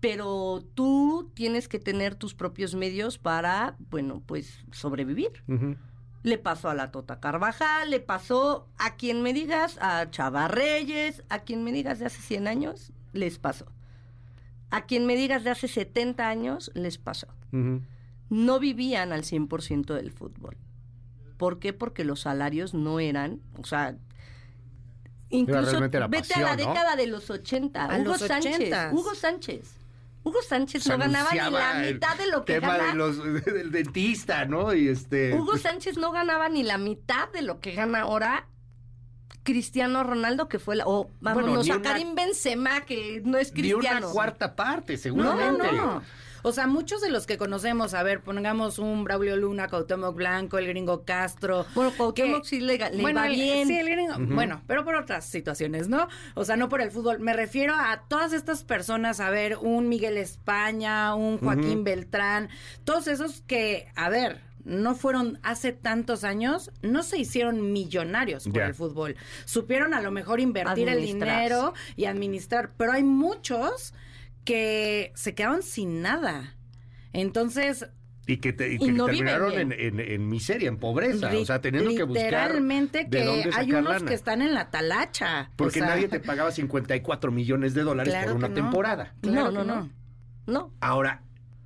pero 0.00 0.64
tú 0.74 1.30
tienes 1.34 1.68
que 1.68 1.78
tener 1.78 2.14
tus 2.14 2.34
propios 2.34 2.74
medios 2.74 3.18
para, 3.18 3.76
bueno, 3.90 4.22
pues 4.24 4.64
sobrevivir. 4.70 5.32
Le 6.22 6.38
pasó 6.38 6.68
a 6.68 6.74
la 6.74 6.90
Tota 6.90 7.20
Carvajal, 7.20 7.90
le 7.90 8.00
pasó 8.00 8.68
a 8.78 8.96
quien 8.96 9.22
me 9.22 9.32
digas, 9.32 9.78
a 9.80 10.10
Chava 10.10 10.48
Reyes, 10.48 11.24
a 11.28 11.40
quien 11.40 11.64
me 11.64 11.72
digas 11.72 11.98
de 11.98 12.06
hace 12.06 12.20
100 12.20 12.48
años, 12.48 12.92
les 13.12 13.38
pasó 13.38 13.66
a 14.70 14.86
quien 14.86 15.06
me 15.06 15.16
digas 15.16 15.44
de 15.44 15.50
hace 15.50 15.68
70 15.68 16.28
años 16.28 16.70
les 16.74 16.98
pasó. 16.98 17.28
No 18.28 18.58
vivían 18.58 19.12
al 19.12 19.22
100% 19.22 19.94
del 19.94 20.10
fútbol. 20.10 20.56
¿Por 21.36 21.58
qué? 21.58 21.72
Porque 21.72 22.04
los 22.04 22.20
salarios 22.20 22.74
no 22.74 22.98
eran, 22.98 23.40
o 23.58 23.64
sea, 23.64 23.96
incluso 25.28 25.80
vete 25.80 26.34
a 26.34 26.40
la 26.40 26.56
década 26.56 26.96
de 26.96 27.06
los 27.06 27.30
80, 27.30 28.00
Hugo 28.00 28.18
Sánchez, 28.18 28.92
Hugo 28.92 29.14
Sánchez. 29.14 29.74
Hugo 30.24 30.42
Sánchez 30.42 30.88
no 30.88 30.98
ganaba 30.98 31.30
ni 31.30 31.38
la 31.38 31.74
mitad 31.74 32.16
de 32.16 32.26
lo 32.26 32.44
que 32.44 32.54
tema 32.54 32.76
gana. 32.76 32.90
De 32.90 32.94
los, 32.96 33.44
del 33.44 33.70
dentista, 33.70 34.44
¿no? 34.44 34.74
Y 34.74 34.88
este. 34.88 35.34
Hugo 35.34 35.56
Sánchez 35.56 35.98
no 35.98 36.10
ganaba 36.10 36.48
ni 36.48 36.64
la 36.64 36.78
mitad 36.78 37.30
de 37.32 37.42
lo 37.42 37.60
que 37.60 37.72
gana 37.72 38.00
ahora 38.00 38.48
Cristiano 39.46 40.02
Ronaldo, 40.02 40.48
que 40.48 40.58
fue 40.58 40.76
la. 40.76 40.84
O 40.86 41.08
vámonos 41.20 41.70
a 41.70 41.80
Karim 41.80 42.14
Benzema, 42.14 42.82
que 42.82 43.22
no 43.24 43.38
es 43.38 43.52
cristiano. 43.52 44.00
Ni 44.00 44.04
una 44.04 44.12
cuarta 44.12 44.56
parte, 44.56 44.98
seguramente. 44.98 45.72
No, 45.72 45.86
no. 45.94 46.02
O 46.42 46.52
sea, 46.52 46.66
muchos 46.66 47.00
de 47.00 47.10
los 47.10 47.26
que 47.26 47.38
conocemos, 47.38 47.94
a 47.94 48.02
ver, 48.02 48.20
pongamos 48.20 48.78
un 48.78 49.04
Braulio 49.04 49.36
Luna, 49.36 49.68
Cuauhtémoc 49.68 50.14
Blanco, 50.14 50.58
el 50.58 50.66
gringo 50.66 51.04
Castro. 51.04 51.64
Bueno, 51.74 51.92
Cuauhtémoc 51.96 52.44
sí 52.44 52.60
le, 52.60 52.78
va 52.78 53.26
bien. 53.26 53.66
Sí, 53.66 53.76
el 53.76 53.88
gringo, 53.88 54.14
bueno, 54.18 54.62
pero 54.66 54.84
por 54.84 54.94
otras 54.94 55.24
situaciones, 55.24 55.88
¿no? 55.88 56.08
O 56.34 56.44
sea, 56.44 56.56
no 56.56 56.68
por 56.68 56.80
el 56.80 56.90
fútbol. 56.90 57.18
Me 57.20 57.32
refiero 57.32 57.74
a 57.74 58.02
todas 58.08 58.32
estas 58.32 58.62
personas, 58.62 59.18
a 59.20 59.30
ver, 59.30 59.56
un 59.60 59.88
Miguel 59.88 60.16
España, 60.18 61.14
un 61.14 61.38
Joaquín 61.38 61.82
Beltrán, 61.84 62.48
todos 62.84 63.08
esos 63.08 63.40
que, 63.42 63.88
a 63.96 64.08
ver, 64.08 64.40
no 64.66 64.96
fueron 64.96 65.38
hace 65.42 65.72
tantos 65.72 66.24
años, 66.24 66.72
no 66.82 67.04
se 67.04 67.18
hicieron 67.18 67.72
millonarios 67.72 68.48
por 68.48 68.62
el 68.62 68.74
fútbol. 68.74 69.16
Supieron 69.44 69.94
a 69.94 70.00
lo 70.00 70.10
mejor 70.10 70.40
invertir 70.40 70.88
el 70.88 71.02
dinero 71.02 71.72
y 71.94 72.06
administrar, 72.06 72.72
pero 72.76 72.92
hay 72.92 73.04
muchos 73.04 73.94
que 74.44 75.12
se 75.14 75.34
quedaron 75.34 75.62
sin 75.62 76.02
nada. 76.02 76.56
Entonces, 77.12 77.88
y 78.26 78.38
que, 78.38 78.52
terminaron 78.52 79.52
en, 79.56 80.28
miseria, 80.28 80.68
en 80.68 80.78
pobreza, 80.78 81.30
o 81.32 81.44
sea, 81.44 81.60
teniendo 81.60 81.94
que 81.94 82.02
buscar 82.02 82.24
Literalmente 82.24 83.08
que 83.08 83.50
hay 83.54 83.72
unos 83.72 84.02
que 84.02 84.14
están 84.14 84.42
en 84.42 84.52
la 84.52 84.70
talacha. 84.70 85.52
Porque 85.54 85.80
nadie 85.80 86.08
te 86.08 86.18
pagaba 86.18 86.50
54 86.50 87.30
millones 87.30 87.72
de 87.74 87.82
dólares 87.82 88.14
por 88.24 88.34
una 88.34 88.52
temporada. 88.52 89.14
no, 89.22 89.52
no, 89.52 89.62
no, 89.62 89.88
no. 90.46 90.72
Ahora, 90.80 91.22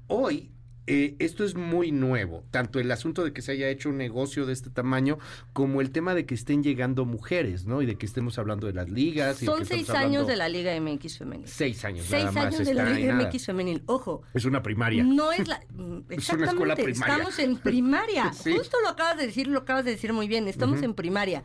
hoy 0.06 0.52
eh, 0.92 1.14
esto 1.20 1.44
es 1.44 1.54
muy 1.54 1.92
nuevo, 1.92 2.42
tanto 2.50 2.80
el 2.80 2.90
asunto 2.90 3.22
de 3.22 3.32
que 3.32 3.42
se 3.42 3.52
haya 3.52 3.68
hecho 3.68 3.90
un 3.90 3.96
negocio 3.96 4.44
de 4.44 4.52
este 4.52 4.70
tamaño 4.70 5.20
como 5.52 5.80
el 5.80 5.92
tema 5.92 6.16
de 6.16 6.26
que 6.26 6.34
estén 6.34 6.64
llegando 6.64 7.04
mujeres, 7.04 7.64
¿no? 7.64 7.80
Y 7.80 7.86
de 7.86 7.94
que 7.94 8.06
estemos 8.06 8.40
hablando 8.40 8.66
de 8.66 8.72
las 8.72 8.90
ligas. 8.90 9.38
Son 9.38 9.64
seis 9.64 9.88
años 9.90 10.26
de 10.26 10.34
la 10.34 10.48
Liga 10.48 10.72
MX 10.80 11.18
femenil. 11.18 11.46
Seis 11.46 11.84
años. 11.84 12.06
Seis 12.08 12.34
años 12.34 12.66
de 12.66 12.74
la 12.74 12.90
Liga 12.90 13.14
MX 13.14 13.46
femenil. 13.46 13.84
Ojo. 13.86 14.22
Es 14.34 14.44
una 14.44 14.64
primaria. 14.64 15.04
No 15.04 15.30
es 15.30 15.46
la. 15.46 15.60
es 16.10 16.28
una 16.30 16.46
escuela 16.46 16.74
primaria. 16.74 17.14
Estamos 17.14 17.38
en 17.38 17.56
primaria. 17.58 18.32
Justo 18.42 18.76
lo 18.82 18.88
acabas 18.88 19.16
de 19.16 19.26
decir, 19.26 19.46
lo 19.46 19.60
acabas 19.60 19.84
de 19.84 19.92
decir 19.92 20.12
muy 20.12 20.26
bien. 20.26 20.48
Estamos 20.48 20.82
en 20.82 20.94
primaria. 20.94 21.44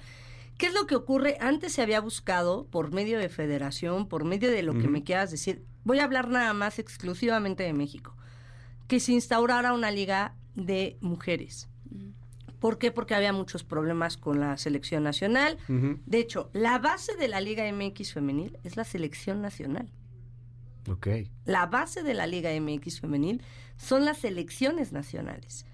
¿Qué 0.57 0.65
es 0.65 0.73
lo 0.73 0.87
que 0.87 0.95
ocurre? 0.95 1.37
Antes 1.39 1.73
se 1.73 1.83
había 1.83 2.01
buscado, 2.01 2.65
por 2.71 2.91
medio 2.91 3.19
de 3.19 3.29
federación, 3.29 4.07
por 4.07 4.23
medio 4.23 4.49
de 4.49 4.63
lo 4.63 4.73
que 4.73 4.87
me 4.87 5.03
quieras 5.03 5.29
decir, 5.29 5.61
voy 5.83 5.99
a 5.99 6.05
hablar 6.05 6.29
nada 6.29 6.53
más 6.53 6.79
exclusivamente 6.79 7.61
de 7.61 7.73
México 7.73 8.15
que 8.87 8.99
se 8.99 9.13
instaurara 9.13 9.73
una 9.73 9.91
liga 9.91 10.35
de 10.55 10.97
mujeres. 11.01 11.69
¿Por 12.59 12.77
qué? 12.79 12.91
Porque 12.91 13.13
había 13.13 13.33
muchos 13.33 13.63
problemas 13.63 14.17
con 14.17 14.39
la 14.39 14.57
selección 14.57 15.03
nacional. 15.03 15.57
De 15.67 16.17
hecho, 16.17 16.49
la 16.53 16.79
base 16.79 17.15
de 17.15 17.27
la 17.27 17.39
Liga 17.41 17.63
MX 17.71 18.13
femenil 18.13 18.57
es 18.63 18.75
la 18.75 18.83
selección 18.83 19.41
nacional. 19.41 19.91
Ok. 20.89 21.07
La 21.45 21.65
base 21.67 22.01
de 22.01 22.13
la 22.13 22.27
Liga 22.27 22.49
MX 22.59 23.01
femenil 23.01 23.41
son 23.77 24.05
las 24.05 24.19
selecciones 24.19 24.93
nacionales. 24.93 25.65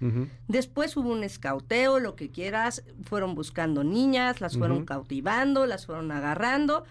Después 0.48 0.98
hubo 0.98 1.12
un 1.12 1.24
escauteo, 1.24 2.00
lo 2.00 2.15
que 2.15 2.30
quieras, 2.30 2.84
fueron 3.03 3.36
buscando 3.36 3.84
niñas, 3.84 4.41
las 4.41 4.58
fueron 4.58 4.86
cautivando, 4.86 5.65
las 5.68 5.86
fueron 5.86 6.12
agarrando, 6.12 6.84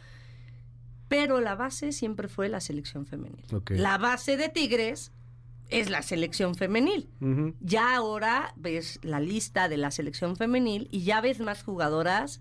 pero 1.09 1.41
la 1.41 1.57
base 1.57 1.93
siempre 1.93 2.29
fue 2.29 2.49
la 2.49 2.61
selección 2.61 3.05
femenil. 3.05 3.45
La 3.71 3.99
base 3.99 4.37
de 4.37 4.49
Tigres 4.49 5.13
es 5.71 5.91
la 5.91 6.03
selección 6.03 6.55
femenil. 6.55 7.09
Ya 7.61 7.97
ahora 7.97 8.53
ves 8.57 8.99
la 9.03 9.21
lista 9.21 9.69
de 9.69 9.77
la 9.77 9.91
selección 9.91 10.37
femenil 10.37 10.89
y 10.91 11.03
ya 11.03 11.21
ves 11.21 11.41
más 11.41 11.63
jugadoras, 11.63 12.41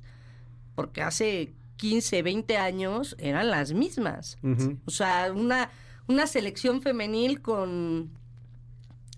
porque 0.75 1.01
hace 1.01 1.53
15, 1.77 2.23
20 2.23 2.57
años 2.57 3.15
eran 3.19 3.49
las 3.49 3.73
mismas. 3.73 4.37
O 4.85 4.91
sea, 4.91 5.31
una, 5.33 5.69
una 6.07 6.27
selección 6.27 6.81
femenil 6.81 7.41
con 7.41 8.11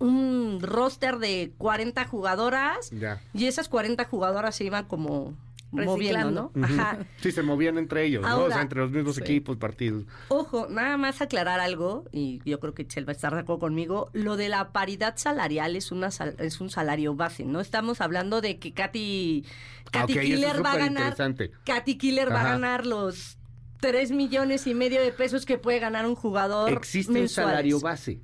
un 0.00 0.58
roster 0.60 1.18
de 1.18 1.52
40 1.58 2.04
jugadoras 2.06 2.90
y 3.34 3.46
esas 3.46 3.68
40 3.68 4.04
jugadoras 4.04 4.56
se 4.56 4.64
iban 4.64 4.84
como 4.86 5.34
moviendo, 5.72 6.30
¿no? 6.30 6.52
Ajá. 6.62 6.98
Sí, 7.20 7.32
se 7.32 7.42
movían 7.42 7.78
entre 7.78 8.04
ellos, 8.04 8.22
¿no? 8.22 8.44
O 8.44 8.48
sea, 8.48 8.62
entre 8.62 8.80
los 8.80 8.90
mismos 8.90 9.18
equipos, 9.18 9.56
partidos. 9.56 10.04
Ojo, 10.28 10.68
nada 10.68 10.96
más 10.96 11.20
aclarar 11.20 11.60
algo, 11.60 12.04
y 12.12 12.40
yo 12.44 12.60
creo 12.60 12.74
que 12.74 12.86
Chel 12.86 13.08
va 13.08 13.12
a 13.12 13.16
estar 13.16 13.34
de 13.34 13.40
acuerdo 13.40 13.60
conmigo, 13.60 14.10
lo 14.12 14.36
de 14.36 14.48
la 14.48 14.72
paridad 14.72 15.16
salarial 15.16 15.76
es, 15.76 15.90
una 15.90 16.10
es 16.38 16.60
un 16.60 16.70
salario 16.70 17.14
base, 17.14 17.44
¿no? 17.44 17.60
Estamos 17.60 18.00
hablando 18.00 18.40
de 18.40 18.58
que 18.58 18.72
Katy, 18.72 19.44
Katy 19.90 20.18
Killer 20.18 20.64
va 20.64 20.72
a 20.72 20.78
ganar... 20.78 21.16
Katy 21.64 21.98
Killer 21.98 22.30
va 22.30 22.40
a 22.42 22.44
ganar 22.44 22.86
los 22.86 23.38
3 23.80 24.12
millones 24.12 24.66
y 24.66 24.74
medio 24.74 25.02
de 25.02 25.10
pesos 25.10 25.44
que 25.44 25.58
puede 25.58 25.80
ganar 25.80 26.06
un 26.06 26.14
jugador 26.14 26.70
¿Existe 26.72 27.20
un 27.20 27.28
salario 27.28 27.80
base? 27.80 28.20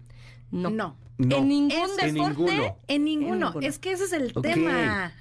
No. 0.51 0.71
No. 0.71 0.97
En 1.19 1.49
ningún 1.49 1.97
deporte. 2.01 2.07
En 2.07 2.15
ninguno. 2.15 2.79
En 2.87 3.05
ninguno. 3.05 3.55
Es 3.61 3.79
que 3.79 3.93
ese 3.93 4.05
es 4.05 4.13
el 4.13 4.33
tema. 4.33 5.13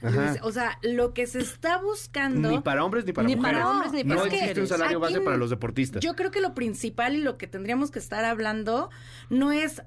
O 0.43 0.51
sea, 0.51 0.77
lo 0.83 1.13
que 1.13 1.25
se 1.27 1.39
está 1.39 1.81
buscando. 1.81 2.49
Ni 2.49 2.59
para 2.59 2.83
hombres 2.83 3.05
ni 3.05 3.13
para 3.13 3.27
ni 3.27 3.35
mujeres. 3.35 3.59
Para 3.59 3.71
hombres, 3.71 3.93
ni 3.93 4.03
para 4.03 4.21
no 4.21 4.25
existe 4.25 4.61
un 4.61 4.67
salario 4.67 4.99
base 4.99 5.21
para 5.21 5.37
los 5.37 5.49
deportistas. 5.49 6.03
Yo 6.03 6.15
creo 6.15 6.31
que 6.31 6.41
lo 6.41 6.53
principal 6.53 7.15
y 7.15 7.21
lo 7.21 7.37
que 7.37 7.47
tendríamos 7.47 7.91
que 7.91 7.99
estar 7.99 8.25
hablando 8.25 8.89
no 9.29 9.51
es 9.51 9.81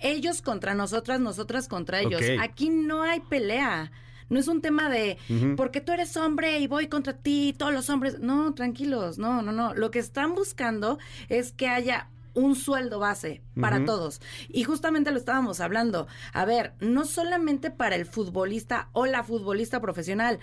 ellos 0.00 0.42
contra 0.42 0.74
nosotras, 0.74 1.20
nosotras 1.20 1.66
contra 1.68 2.00
ellos. 2.00 2.20
Aquí 2.40 2.70
no 2.70 3.02
hay 3.02 3.20
pelea. 3.20 3.90
No 4.28 4.38
es 4.38 4.46
un 4.46 4.60
tema 4.60 4.90
de 4.90 5.16
porque 5.56 5.80
tú 5.80 5.92
eres 5.92 6.14
hombre 6.18 6.58
y 6.58 6.66
voy 6.66 6.88
contra 6.88 7.14
ti, 7.14 7.54
todos 7.56 7.72
los 7.72 7.88
hombres. 7.88 8.18
No, 8.20 8.52
tranquilos, 8.52 9.16
no, 9.16 9.40
no, 9.40 9.52
no. 9.52 9.72
Lo 9.72 9.90
que 9.90 9.98
están 9.98 10.34
buscando 10.34 10.98
es 11.30 11.52
que 11.52 11.68
haya 11.68 12.10
un 12.38 12.54
sueldo 12.54 12.98
base 12.98 13.42
para 13.60 13.84
todos. 13.84 14.20
Y 14.48 14.64
justamente 14.64 15.10
lo 15.10 15.18
estábamos 15.18 15.60
hablando. 15.60 16.06
A 16.32 16.44
ver, 16.44 16.74
no 16.80 17.04
solamente 17.04 17.70
para 17.70 17.96
el 17.96 18.06
futbolista 18.06 18.88
o 18.92 19.06
la 19.06 19.24
futbolista 19.24 19.80
profesional, 19.80 20.38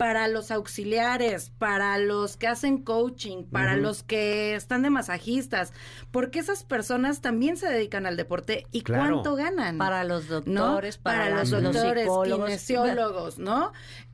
para 0.00 0.28
los 0.28 0.50
auxiliares, 0.50 1.52
para 1.58 1.98
los 1.98 2.38
que 2.38 2.46
hacen 2.46 2.78
coaching, 2.78 3.44
para 3.44 3.76
los 3.76 4.02
que 4.02 4.54
están 4.54 4.80
de 4.80 4.88
masajistas, 4.88 5.74
porque 6.10 6.38
esas 6.38 6.64
personas 6.64 7.20
también 7.20 7.58
se 7.58 7.68
dedican 7.68 8.06
al 8.06 8.16
deporte 8.16 8.66
y 8.72 8.80
cuánto 8.80 9.36
ganan. 9.36 9.76
Para 9.76 10.04
los 10.04 10.26
doctores, 10.26 10.96
para, 10.96 11.28
los 11.28 11.50
doctores, 11.50 12.08
kinesiólogos, 12.24 13.38
¿no? 13.38 13.72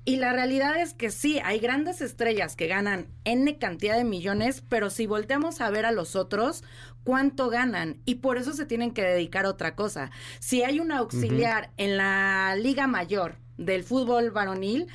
Y 0.09 0.19
la 0.19 0.33
realidad 0.33 0.81
es 0.81 0.95
que 0.95 1.11
sí, 1.11 1.41
hay 1.45 1.59
grandes 1.59 2.01
estrellas 2.01 2.55
que 2.55 2.69
ganan 2.69 3.09
N 3.25 3.59
cantidad 3.59 3.97
de 3.97 4.05
millones, 4.05 4.63
pero 4.69 4.89
si 4.89 5.09
volteamos 5.09 5.61
a 5.61 5.69
ver 5.69 5.85
a 5.85 5.91
los 5.91 6.15
otros, 6.15 6.63
¿cuánto 7.03 7.51
ganan? 7.51 8.01
Y 8.05 8.17
por 8.17 8.39
eso 8.39 8.53
se 8.53 8.67
tienen 8.67 8.93
que 8.93 9.03
dedicar 9.03 9.47
a 9.47 9.51
otra 9.51 9.75
cosa. 9.75 10.13
Si 10.39 10.63
hay 10.63 10.79
un 10.79 10.93
auxiliar 10.93 11.73
en 11.77 11.97
la 11.97 12.55
Liga 12.55 12.87
Mayor 12.87 13.35
del 13.59 13.83
fútbol 13.83 14.31
varonil, 14.31 14.87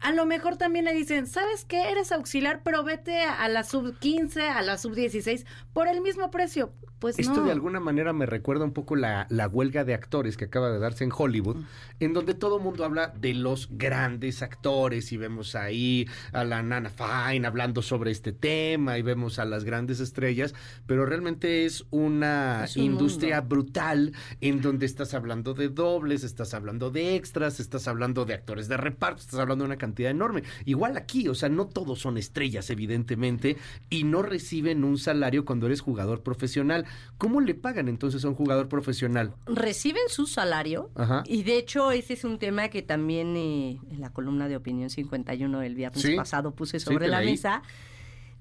a 0.00 0.12
lo 0.12 0.26
mejor 0.26 0.56
también 0.56 0.84
le 0.84 0.92
dicen, 0.92 1.26
¿sabes 1.26 1.64
qué? 1.64 1.90
Eres 1.90 2.12
auxiliar, 2.12 2.62
pero 2.62 2.84
vete 2.84 3.22
a 3.22 3.48
la 3.48 3.64
sub 3.64 3.98
15, 3.98 4.48
a 4.48 4.62
la 4.62 4.78
sub 4.78 4.94
16 4.94 5.46
por 5.72 5.88
el 5.88 6.00
mismo 6.00 6.30
precio. 6.30 6.72
Pues 6.98 7.18
Esto 7.18 7.44
de 7.44 7.52
alguna 7.52 7.78
manera 7.78 8.14
me 8.14 8.24
recuerda 8.24 8.64
un 8.64 8.72
poco 8.72 8.96
la, 8.96 9.26
la, 9.28 9.48
huelga 9.48 9.84
de 9.84 9.92
actores 9.92 10.38
que 10.38 10.46
acaba 10.46 10.70
de 10.70 10.78
darse 10.78 11.04
en 11.04 11.12
Hollywood, 11.14 11.58
en 12.00 12.14
donde 12.14 12.32
todo 12.32 12.56
el 12.56 12.62
mundo 12.62 12.86
habla 12.86 13.08
de 13.08 13.34
los 13.34 13.68
grandes 13.70 14.40
actores 14.40 15.12
y 15.12 15.18
vemos 15.18 15.54
ahí 15.54 16.08
a 16.32 16.44
la 16.44 16.62
Nana 16.62 16.88
Fine 16.88 17.46
hablando 17.46 17.82
sobre 17.82 18.12
este 18.12 18.32
tema 18.32 18.96
y 18.96 19.02
vemos 19.02 19.38
a 19.38 19.44
las 19.44 19.64
grandes 19.64 20.00
estrellas, 20.00 20.54
pero 20.86 21.04
realmente 21.04 21.66
es 21.66 21.84
una 21.90 22.64
industria 22.76 23.42
brutal 23.42 24.14
en 24.40 24.62
donde 24.62 24.86
estás 24.86 25.12
hablando 25.12 25.52
de 25.52 25.68
dobles, 25.68 26.24
estás 26.24 26.54
hablando 26.54 26.90
de 26.90 27.14
extras, 27.14 27.60
estás 27.60 27.88
hablando 27.88 28.24
de 28.24 28.32
actores 28.32 28.68
de 28.68 28.78
reparto, 28.78 29.20
estás 29.20 29.38
hablando 29.38 29.64
de 29.64 29.68
una 29.68 29.78
cantidad 29.86 30.10
enorme. 30.10 30.42
Igual 30.64 30.96
aquí, 30.96 31.28
o 31.28 31.34
sea, 31.34 31.48
no 31.48 31.66
todos 31.66 32.00
son 32.00 32.18
estrellas, 32.18 32.70
evidentemente, 32.70 33.56
y 33.88 34.02
no 34.04 34.22
reciben 34.22 34.82
un 34.82 34.98
salario 34.98 35.44
cuando 35.44 35.66
eres 35.66 35.80
jugador 35.80 36.22
profesional. 36.22 36.86
¿Cómo 37.18 37.40
le 37.40 37.54
pagan 37.54 37.88
entonces 37.88 38.24
a 38.24 38.28
un 38.28 38.34
jugador 38.34 38.68
profesional? 38.68 39.34
Reciben 39.46 40.02
su 40.08 40.26
salario 40.26 40.90
y 41.24 41.44
de 41.44 41.58
hecho 41.58 41.92
ese 41.92 42.14
es 42.14 42.24
un 42.24 42.38
tema 42.38 42.68
que 42.68 42.82
también 42.82 43.36
eh, 43.36 43.80
en 43.90 44.00
la 44.00 44.12
columna 44.12 44.48
de 44.48 44.56
Opinión 44.56 44.90
51 44.90 45.60
del 45.60 45.74
viernes 45.74 46.16
pasado 46.16 46.54
puse 46.54 46.80
sobre 46.80 47.06
la 47.08 47.20
mesa, 47.20 47.62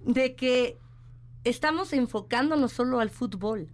de 0.03 0.35
que 0.35 0.77
estamos 1.43 1.93
enfocándonos 1.93 2.73
solo 2.73 2.99
al 2.99 3.11
fútbol. 3.11 3.69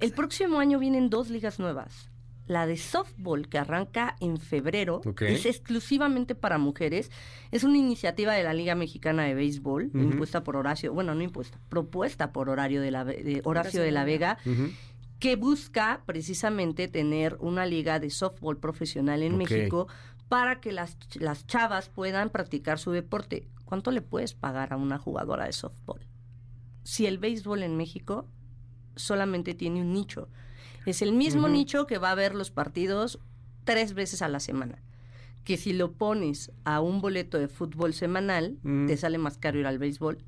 El 0.00 0.12
próximo 0.12 0.60
año 0.60 0.78
vienen 0.78 1.10
dos 1.10 1.30
ligas 1.30 1.58
nuevas 1.58 2.10
la 2.48 2.66
de 2.66 2.76
softball 2.76 3.48
que 3.48 3.58
arranca 3.58 4.16
en 4.20 4.38
febrero, 4.38 5.00
es 5.20 5.46
exclusivamente 5.46 6.34
para 6.34 6.58
mujeres. 6.58 7.10
Es 7.52 7.62
una 7.62 7.78
iniciativa 7.78 8.32
de 8.32 8.42
la 8.42 8.54
Liga 8.54 8.74
Mexicana 8.74 9.24
de 9.24 9.34
Béisbol, 9.34 9.90
impuesta 9.94 10.42
por 10.42 10.56
Horacio, 10.56 10.92
bueno, 10.92 11.14
no 11.14 11.22
impuesta, 11.22 11.58
propuesta 11.68 12.32
por 12.32 12.48
Horario 12.48 12.80
de 12.80 12.90
la, 12.90 13.06
Horacio 13.44 13.82
de 13.82 13.92
la 13.92 14.04
Vega. 14.04 14.38
que 15.20 15.36
busca 15.36 16.02
precisamente 16.06 16.86
tener 16.86 17.36
una 17.40 17.66
liga 17.66 17.98
de 17.98 18.08
softball 18.08 18.56
profesional 18.56 19.22
en 19.22 19.36
México 19.36 19.88
para 20.28 20.60
que 20.60 20.72
las, 20.72 20.96
las 21.14 21.46
chavas 21.46 21.88
puedan 21.88 22.30
practicar 22.30 22.78
su 22.78 22.92
deporte. 22.92 23.48
¿Cuánto 23.64 23.90
le 23.90 24.00
puedes 24.00 24.34
pagar 24.34 24.72
a 24.72 24.76
una 24.76 24.98
jugadora 24.98 25.46
de 25.46 25.52
softball? 25.52 26.06
Si 26.84 27.06
el 27.06 27.18
béisbol 27.18 27.64
en 27.64 27.76
México 27.76 28.28
solamente 28.98 29.54
tiene 29.54 29.80
un 29.80 29.92
nicho. 29.92 30.28
Es 30.88 31.02
el 31.02 31.12
mismo 31.12 31.48
nicho 31.48 31.86
que 31.86 31.98
va 31.98 32.10
a 32.10 32.14
ver 32.14 32.34
los 32.34 32.50
partidos 32.50 33.18
tres 33.64 33.92
veces 33.92 34.22
a 34.22 34.28
la 34.28 34.40
semana. 34.40 34.78
Que 35.44 35.58
si 35.58 35.74
lo 35.74 35.92
pones 35.92 36.50
a 36.64 36.80
un 36.80 37.02
boleto 37.02 37.38
de 37.38 37.48
fútbol 37.48 37.92
semanal, 37.92 38.56
te 38.86 38.96
sale 38.96 39.18
más 39.18 39.36
caro 39.36 39.58
ir 39.58 39.66
al 39.66 39.78
béisbol 39.78 40.24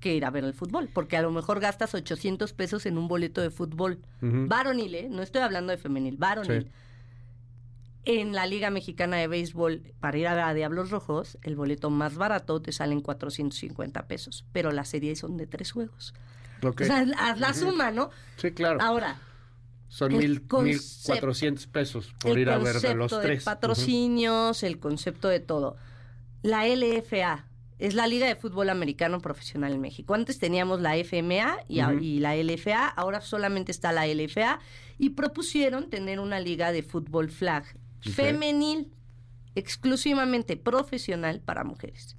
que 0.00 0.14
ir 0.14 0.26
a 0.26 0.30
ver 0.30 0.44
el 0.44 0.52
fútbol. 0.52 0.90
Porque 0.92 1.16
a 1.16 1.22
lo 1.22 1.30
mejor 1.30 1.58
gastas 1.58 1.94
800 1.94 2.52
pesos 2.52 2.84
en 2.84 2.98
un 2.98 3.08
boleto 3.08 3.40
de 3.40 3.50
fútbol. 3.50 4.00
Varonil, 4.20 4.94
¿eh? 4.94 5.08
No 5.10 5.22
estoy 5.22 5.40
hablando 5.40 5.70
de 5.70 5.78
femenil, 5.78 6.18
varonil. 6.18 6.70
En 8.04 8.34
la 8.34 8.46
Liga 8.46 8.70
Mexicana 8.70 9.16
de 9.16 9.26
Béisbol, 9.26 9.94
para 9.98 10.18
ir 10.18 10.28
a, 10.28 10.52
Diablos 10.52 10.90
Rojos, 10.90 11.38
el 11.42 11.56
boleto 11.56 11.88
más 11.88 12.16
barato 12.16 12.60
te 12.60 12.72
sale 12.72 12.92
en 12.92 13.00
450 13.00 14.06
pesos. 14.06 14.44
Pero 14.52 14.70
las 14.70 14.88
series 14.88 15.18
son 15.18 15.38
de 15.38 15.46
tres 15.46 15.72
juegos. 15.72 16.14
O 16.62 16.84
sea, 16.84 17.06
haz 17.18 17.40
la 17.40 17.54
suma, 17.54 17.90
¿no? 17.90 18.10
Sí, 18.36 18.52
claro. 18.52 18.80
Ahora, 18.80 19.18
son 19.88 20.16
mil, 20.16 20.42
cuatrocientos 20.46 21.66
pesos 21.66 22.14
por 22.18 22.38
ir 22.38 22.50
a 22.50 22.58
ver 22.58 22.80
de 22.80 22.94
los 22.94 23.18
tres. 23.20 23.44
patrocinios, 23.44 24.62
el 24.62 24.78
concepto 24.78 25.28
de 25.28 25.40
todo. 25.40 25.76
La 26.42 26.66
LFA 26.66 27.46
es 27.78 27.94
la 27.94 28.06
Liga 28.06 28.26
de 28.26 28.36
Fútbol 28.36 28.70
Americano 28.70 29.20
Profesional 29.20 29.72
en 29.72 29.80
México. 29.80 30.14
Antes 30.14 30.38
teníamos 30.38 30.80
la 30.80 30.96
FMA 30.96 31.58
y, 31.68 32.20
la 32.20 32.36
LFA, 32.36 32.88
ahora 32.88 33.20
solamente 33.20 33.70
está 33.70 33.92
la 33.92 34.06
LFA 34.06 34.60
y 34.98 35.10
propusieron 35.10 35.90
tener 35.90 36.20
una 36.20 36.40
liga 36.40 36.72
de 36.72 36.82
fútbol 36.82 37.30
flag 37.30 37.64
femenil, 38.00 38.92
exclusivamente 39.54 40.56
profesional 40.56 41.40
para 41.40 41.64
mujeres. 41.64 42.16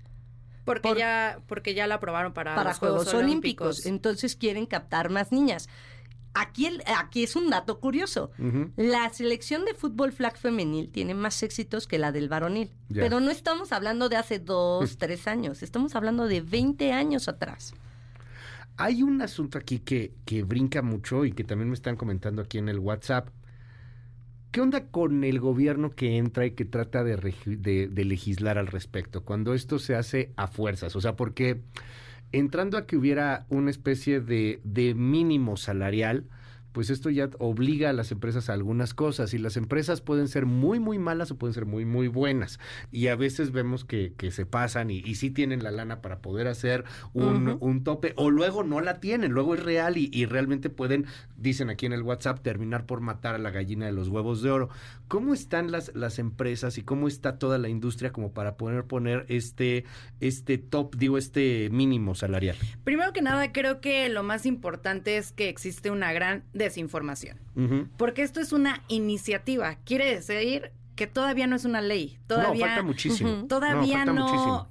Porque 0.63 0.95
ya 0.95 1.39
porque 1.47 1.73
ya 1.73 1.87
la 1.87 1.95
aprobaron 1.95 2.33
para, 2.33 2.53
para 2.53 2.71
los 2.71 2.79
Juegos, 2.79 3.13
Olímpicos. 3.13 3.85
Entonces 3.85 4.35
quieren 4.35 4.65
captar 4.65 5.09
más 5.09 5.31
niñas. 5.31 5.69
Aquí, 6.39 6.69
aquí 6.85 7.23
es 7.23 7.35
un 7.35 7.49
dato 7.49 7.79
curioso. 7.79 8.29
La 8.75 9.09
selección 9.09 9.65
de 9.65 9.73
fútbol 9.73 10.11
flag 10.11 10.37
femenil 10.37 10.89
tiene 10.89 11.15
más 11.15 11.41
éxitos 11.41 11.87
que 11.87 11.97
la 11.97 12.11
del 12.11 12.29
varonil. 12.29 12.71
Pero 12.93 13.19
no 13.19 13.31
estamos 13.31 13.71
hablando 13.71 14.07
de 14.07 14.17
hace 14.17 14.37
dos, 14.37 14.97
tres 14.99 15.27
años. 15.27 15.63
Estamos 15.63 15.95
hablando 15.95 16.27
de 16.27 16.41
20 16.41 16.91
años 16.91 17.27
atrás. 17.27 17.73
Hay 18.77 19.01
un 19.01 19.21
asunto 19.23 19.57
aquí 19.57 19.79
que, 19.79 20.13
que 20.25 20.43
brinca 20.43 20.83
mucho 20.83 21.25
y 21.25 21.31
que 21.31 21.43
también 21.43 21.69
me 21.69 21.73
están 21.73 21.95
comentando 21.95 22.43
aquí 22.43 22.59
en 22.59 22.69
el 22.69 22.77
WhatsApp. 22.77 23.29
¿Qué 24.51 24.61
onda 24.61 24.85
con 24.85 25.23
el 25.23 25.39
gobierno 25.39 25.89
que 25.89 26.17
entra 26.17 26.45
y 26.45 26.51
que 26.51 26.65
trata 26.65 27.03
de, 27.03 27.15
de, 27.15 28.05
legislar 28.05 28.59
al 28.59 28.67
respecto? 28.67 29.23
Cuando 29.23 29.55
esto 29.55 29.79
se 29.79 29.95
hace 29.95 30.31
a 30.35 30.47
fuerzas. 30.47 30.95
O 30.95 31.01
sea, 31.01 31.15
porque 31.15 31.61
entrando 32.31 32.77
a 32.77 32.85
que 32.85 32.97
hubiera 32.97 33.45
una 33.49 33.71
especie 33.71 34.19
de, 34.19 34.59
de 34.63 34.93
mínimo 34.93 35.57
salarial, 35.57 36.25
pues 36.77 36.91
esto 36.91 37.09
ya 37.09 37.31
obliga 37.39 37.89
a 37.89 37.93
las 37.93 38.11
empresas 38.11 38.51
a 38.51 38.53
algunas 38.53 38.93
cosas 38.93 39.33
y 39.33 39.39
las 39.39 39.57
empresas 39.57 39.99
pueden 39.99 40.27
ser 40.27 40.45
muy, 40.45 40.79
muy 40.79 40.99
malas 40.99 41.31
o 41.31 41.35
pueden 41.35 41.55
ser 41.55 41.65
muy, 41.65 41.85
muy 41.85 42.07
buenas. 42.07 42.59
Y 42.91 43.07
a 43.07 43.15
veces 43.15 43.51
vemos 43.51 43.83
que, 43.83 44.13
que 44.15 44.29
se 44.29 44.45
pasan 44.45 44.91
y, 44.91 44.99
y 44.99 45.15
sí 45.15 45.31
tienen 45.31 45.63
la 45.63 45.71
lana 45.71 46.03
para 46.03 46.19
poder 46.19 46.47
hacer 46.47 46.83
un, 47.13 47.57
un 47.61 47.83
tope 47.83 48.13
o 48.15 48.29
luego 48.29 48.63
no 48.63 48.79
la 48.79 48.99
tienen, 48.99 49.31
luego 49.31 49.55
es 49.55 49.63
real 49.63 49.97
y, 49.97 50.11
y 50.13 50.27
realmente 50.27 50.69
pueden, 50.69 51.07
dicen 51.35 51.71
aquí 51.71 51.87
en 51.87 51.93
el 51.93 52.03
WhatsApp, 52.03 52.43
terminar 52.43 52.85
por 52.85 53.01
matar 53.01 53.33
a 53.33 53.39
la 53.39 53.49
gallina 53.49 53.87
de 53.87 53.93
los 53.93 54.09
huevos 54.09 54.43
de 54.43 54.51
oro. 54.51 54.69
¿Cómo 55.07 55.33
están 55.33 55.71
las, 55.71 55.95
las 55.95 56.19
empresas 56.19 56.77
y 56.77 56.83
cómo 56.83 57.07
está 57.07 57.39
toda 57.39 57.57
la 57.57 57.69
industria 57.69 58.11
como 58.11 58.33
para 58.33 58.55
poder 58.55 58.83
poner 58.83 59.25
este, 59.29 59.85
este 60.19 60.59
top, 60.59 60.95
digo, 60.95 61.17
este 61.17 61.69
mínimo 61.71 62.13
salarial? 62.13 62.55
Primero 62.83 63.13
que 63.13 63.23
nada, 63.23 63.51
creo 63.51 63.81
que 63.81 64.09
lo 64.09 64.21
más 64.21 64.45
importante 64.45 65.17
es 65.17 65.31
que 65.31 65.49
existe 65.49 65.89
una 65.89 66.13
gran 66.13 66.43
desinformación. 66.67 67.37
Porque 67.97 68.21
esto 68.21 68.39
es 68.39 68.51
una 68.53 68.83
iniciativa. 68.87 69.75
Quiere 69.85 70.05
decir 70.13 70.71
que 70.95 71.07
todavía 71.07 71.47
no 71.47 71.55
es 71.55 71.65
una 71.65 71.81
ley. 71.81 72.17
Todavía, 72.27 72.65
no, 72.65 72.71
falta 72.71 72.83
muchísimo. 72.83 73.45
Todavía 73.47 74.03
no, 74.05 74.13
falta 74.13 74.13
no, 74.13 74.25
muchísimo. 74.25 74.67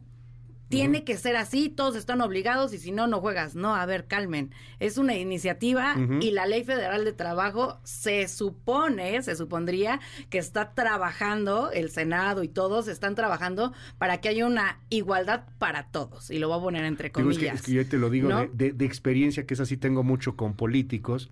tiene 0.68 1.04
que 1.04 1.16
ser 1.16 1.36
así, 1.36 1.68
todos 1.68 1.94
están 1.94 2.20
obligados 2.20 2.72
y 2.74 2.78
si 2.78 2.90
no, 2.90 3.06
no 3.06 3.20
juegas. 3.20 3.54
No, 3.54 3.76
a 3.76 3.86
ver, 3.86 4.06
calmen. 4.08 4.50
Es 4.80 4.98
una 4.98 5.14
iniciativa 5.14 5.94
y 6.20 6.32
la 6.32 6.46
Ley 6.46 6.64
Federal 6.64 7.04
de 7.04 7.12
Trabajo 7.12 7.78
se 7.84 8.26
supone, 8.26 9.22
se 9.22 9.36
supondría 9.36 10.00
que 10.28 10.38
está 10.38 10.74
trabajando, 10.74 11.70
el 11.70 11.90
Senado 11.90 12.42
y 12.42 12.48
todos 12.48 12.88
están 12.88 13.14
trabajando 13.14 13.72
para 13.98 14.20
que 14.20 14.28
haya 14.28 14.46
una 14.46 14.80
igualdad 14.90 15.44
para 15.58 15.86
todos. 15.92 16.32
Y 16.32 16.40
lo 16.40 16.48
voy 16.48 16.58
a 16.58 16.62
poner 16.62 16.84
entre 16.84 17.10
Digo, 17.14 17.30
es, 17.30 17.36
comillas. 17.36 17.52
que, 17.52 17.56
es 17.58 17.62
que 17.62 17.72
yo 17.72 17.88
te 17.88 17.98
lo 17.98 18.10
digo 18.10 18.28
¿no? 18.28 18.40
de, 18.40 18.48
de- 18.52 18.72
de 18.72 18.84
experiencia, 18.84 19.46
que 19.46 19.54
es 19.54 19.60
así 19.60 19.76
tengo 19.76 20.02
mucho 20.02 20.34
con 20.34 20.54
políticos. 20.54 21.30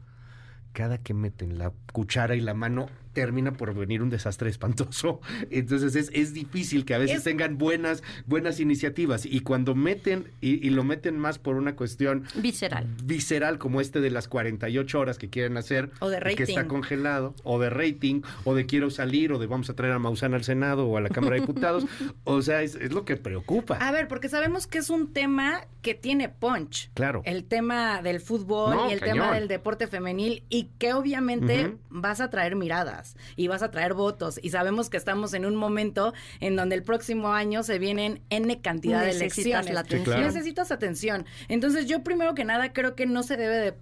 Cada 0.74 0.98
que 0.98 1.14
meten 1.14 1.56
la 1.56 1.72
cuchara 1.92 2.34
y 2.34 2.40
la 2.40 2.52
mano, 2.52 2.88
termina 3.14 3.52
por 3.54 3.72
venir 3.74 4.02
un 4.02 4.10
desastre 4.10 4.50
espantoso. 4.50 5.20
Entonces 5.50 5.96
es, 5.96 6.10
es 6.12 6.34
difícil 6.34 6.84
que 6.84 6.94
a 6.94 6.98
veces 6.98 7.18
Es- 7.18 7.24
tengan 7.24 7.56
buenas, 7.56 8.02
buenas 8.26 8.60
iniciativas. 8.60 9.24
Y 9.24 9.40
cuando 9.40 9.74
meten, 9.74 10.26
y, 10.42 10.64
y 10.66 10.70
lo 10.70 10.84
meten 10.84 11.18
más 11.18 11.38
por 11.38 11.56
una 11.56 11.76
cuestión 11.76 12.24
Visceral. 12.34 12.86
visceral 13.04 13.58
como 13.58 13.80
este 13.80 14.00
de 14.00 14.10
las 14.10 14.28
48 14.28 15.00
horas 15.00 15.16
que 15.16 15.30
quieren 15.30 15.56
hacer 15.56 15.90
O 16.00 16.08
de 16.10 16.18
y 16.32 16.34
que 16.36 16.42
está 16.42 16.66
congelado 16.66 17.34
o 17.44 17.58
de 17.60 17.70
rating 17.70 18.22
o 18.44 18.54
de 18.54 18.66
quiero 18.66 18.90
salir 18.90 19.32
o 19.32 19.38
de 19.38 19.46
vamos 19.46 19.70
a 19.70 19.74
traer 19.74 19.92
a 19.94 19.98
Maussan 19.98 20.34
al 20.34 20.44
Senado 20.44 20.86
o 20.86 20.96
a 20.96 21.00
la 21.00 21.08
Cámara 21.08 21.34
de 21.36 21.40
Diputados 21.42 21.84
o 22.24 22.42
sea 22.42 22.62
es, 22.62 22.74
es 22.74 22.92
lo 22.92 23.04
que 23.04 23.16
preocupa 23.16 23.76
A 23.76 23.92
ver, 23.92 24.08
porque 24.08 24.28
sabemos 24.28 24.66
que 24.66 24.78
es 24.78 24.90
un 24.90 25.12
tema 25.12 25.66
que 25.82 25.94
tiene 25.94 26.28
punch. 26.30 26.90
Claro. 26.94 27.22
El 27.26 27.44
tema 27.44 28.00
del 28.02 28.20
fútbol 28.20 28.74
No, 28.74 28.90
y 28.90 28.92
el 28.94 29.00
cañón. 29.00 29.16
tema 29.18 29.34
del 29.34 29.48
deporte 29.48 29.86
femenil 29.86 30.42
y 30.48 30.70
que 30.78 30.94
obviamente 30.94 31.76
vas 31.90 32.20
a 32.20 32.30
traer 32.30 32.56
miradas 32.56 33.03
y 33.36 33.48
vas 33.48 33.62
a 33.62 33.70
traer 33.70 33.94
votos 33.94 34.38
y 34.42 34.50
sabemos 34.50 34.90
que 34.90 34.96
estamos 34.96 35.34
en 35.34 35.46
un 35.46 35.56
momento 35.56 36.12
en 36.40 36.56
donde 36.56 36.74
el 36.74 36.82
próximo 36.82 37.32
año 37.32 37.62
se 37.62 37.78
vienen 37.78 38.22
N 38.30 38.60
cantidad 38.60 39.00
de 39.00 39.06
Necesitas 39.14 39.66
elecciones. 39.66 39.74
la 39.74 39.84
Sí, 39.84 40.02
claro. 40.04 40.22
Necesitas 40.22 40.70
atención. 40.72 41.26
Entonces 41.48 41.86
yo 41.86 42.02
primero 42.02 42.34
que 42.34 42.44
nada 42.44 42.72
creo 42.72 42.94
que 42.94 43.06
no 43.06 43.22
se 43.22 43.36
debe 43.36 43.56
de, 43.56 43.74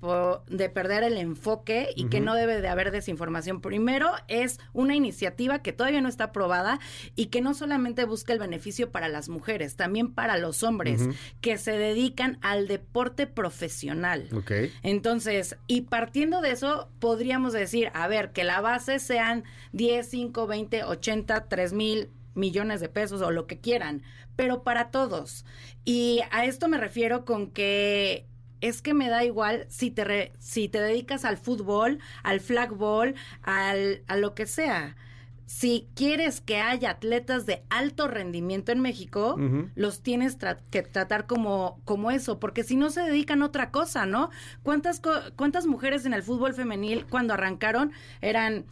de 0.48 0.68
perder 0.68 1.02
el 1.04 1.16
enfoque 1.16 1.88
y 1.96 2.06
que 2.08 2.18
Ujú. 2.18 2.26
no 2.26 2.34
debe 2.34 2.60
de 2.60 2.68
haber 2.68 2.90
desinformación. 2.90 3.60
Primero 3.60 4.10
es 4.28 4.58
una 4.72 4.94
iniciativa 4.96 5.60
que 5.62 5.72
todavía 5.72 6.00
no 6.00 6.08
está 6.08 6.24
aprobada 6.24 6.80
y 7.14 7.26
que 7.26 7.40
no 7.40 7.54
solamente 7.54 8.04
busca 8.04 8.32
el 8.32 8.38
beneficio 8.38 8.90
para 8.90 9.08
las 9.08 9.28
mujeres, 9.28 9.76
también 9.76 10.12
para 10.12 10.36
los 10.38 10.62
hombres 10.62 11.02
Ujú. 11.02 11.12
que 11.40 11.56
se 11.58 11.72
dedican 11.78 12.38
al 12.42 12.66
deporte 12.68 13.26
profesional. 13.26 14.28
Ok. 14.34 14.50
Entonces, 14.82 15.56
y 15.66 15.82
partiendo 15.82 16.40
de 16.40 16.50
eso, 16.50 16.88
podríamos 16.98 17.52
decir, 17.52 17.90
a 17.94 18.08
ver, 18.08 18.32
que 18.32 18.44
la 18.44 18.60
base 18.60 18.98
sean 19.12 19.44
10, 19.72 20.08
5, 20.08 20.46
20, 20.46 20.84
80, 20.84 21.48
3 21.48 21.72
mil 21.74 22.08
millones 22.34 22.80
de 22.80 22.88
pesos 22.88 23.20
o 23.20 23.30
lo 23.30 23.46
que 23.46 23.58
quieran, 23.60 24.02
pero 24.36 24.62
para 24.62 24.90
todos. 24.90 25.44
Y 25.84 26.20
a 26.30 26.46
esto 26.46 26.66
me 26.68 26.78
refiero 26.78 27.26
con 27.26 27.50
que 27.50 28.26
es 28.62 28.80
que 28.80 28.94
me 28.94 29.10
da 29.10 29.22
igual 29.22 29.66
si 29.68 29.90
te, 29.90 30.04
re- 30.04 30.32
si 30.38 30.68
te 30.68 30.80
dedicas 30.80 31.26
al 31.26 31.36
fútbol, 31.36 31.98
al 32.22 32.40
flagball, 32.40 33.14
al, 33.42 34.02
a 34.06 34.16
lo 34.16 34.34
que 34.34 34.46
sea. 34.46 34.96
Si 35.44 35.88
quieres 35.94 36.40
que 36.40 36.56
haya 36.60 36.88
atletas 36.92 37.44
de 37.44 37.62
alto 37.68 38.08
rendimiento 38.08 38.72
en 38.72 38.80
México, 38.80 39.36
los 39.74 40.00
tienes 40.00 40.38
tra- 40.38 40.56
que 40.70 40.80
tratar 40.82 41.26
como, 41.26 41.82
como 41.84 42.10
eso, 42.10 42.38
porque 42.38 42.64
si 42.64 42.76
no 42.76 42.88
se 42.88 43.02
dedican 43.02 43.42
a 43.42 43.46
otra 43.46 43.70
cosa, 43.70 44.06
¿no? 44.06 44.30
¿Cuántas, 44.62 45.00
co- 45.00 45.20
¿Cuántas 45.36 45.66
mujeres 45.66 46.06
en 46.06 46.14
el 46.14 46.22
fútbol 46.22 46.54
femenil 46.54 47.04
cuando 47.04 47.34
arrancaron 47.34 47.92
eran 48.22 48.64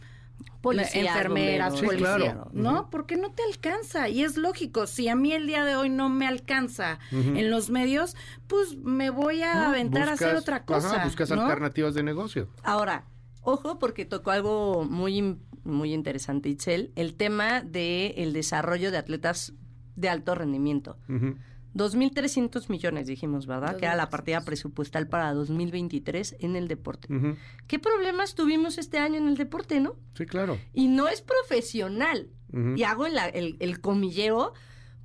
Policías, 0.61 1.15
enfermeras, 1.15 1.73
bomberos. 1.73 1.79
Sí, 1.79 1.85
policías? 2.03 2.33
claro. 2.33 2.49
¿No? 2.53 2.89
Porque 2.89 3.17
no 3.17 3.31
te 3.31 3.43
alcanza. 3.43 4.09
Y 4.09 4.23
es 4.23 4.37
lógico, 4.37 4.87
si 4.87 5.07
a 5.09 5.15
mí 5.15 5.33
el 5.33 5.47
día 5.47 5.65
de 5.65 5.75
hoy 5.75 5.89
no 5.89 6.09
me 6.09 6.27
alcanza 6.27 6.99
en 7.11 7.49
los 7.49 7.69
medios, 7.69 8.15
pues 8.47 8.77
me 8.77 9.09
voy 9.09 9.41
a 9.41 9.69
aventar 9.69 10.09
a 10.09 10.13
hacer 10.13 10.35
otra 10.35 10.65
cosa. 10.65 10.95
Ajá, 10.95 11.05
buscas 11.05 11.29
¿no? 11.31 11.41
alternativas 11.41 11.93
de 11.93 12.03
negocio. 12.03 12.49
Ahora, 12.63 13.05
ojo 13.41 13.79
porque 13.79 14.05
tocó 14.05 14.31
algo 14.31 14.85
muy, 14.85 15.37
muy 15.63 15.93
interesante, 15.93 16.49
Itzel, 16.49 16.91
el 16.95 17.15
tema 17.15 17.61
del 17.61 18.13
el 18.17 18.33
desarrollo 18.33 18.91
de 18.91 18.97
atletas 18.97 19.53
de 19.95 20.09
alto 20.09 20.35
rendimiento. 20.35 20.97
2.300 21.73 22.69
millones, 22.69 23.07
dijimos, 23.07 23.47
¿verdad? 23.47 23.77
Que 23.77 23.85
era 23.85 23.95
la 23.95 24.07
2.300. 24.07 24.09
partida 24.09 24.41
presupuestal 24.41 25.07
para 25.07 25.33
2023 25.33 26.35
en 26.39 26.55
el 26.55 26.67
deporte. 26.67 27.07
¿Qué 27.67 27.79
problemas 27.79 28.35
tuvimos 28.35 28.77
este 28.77 28.97
año 28.97 29.17
en 29.17 29.27
el 29.27 29.37
deporte, 29.37 29.79
no? 29.79 29.95
Sí, 30.15 30.25
claro. 30.25 30.57
Y 30.73 30.87
no 30.87 31.07
es 31.07 31.21
profesional. 31.21 32.29
Y 32.75 32.83
hago 32.83 33.05
el, 33.05 33.17
el, 33.33 33.55
el 33.59 33.79
comillero. 33.79 34.53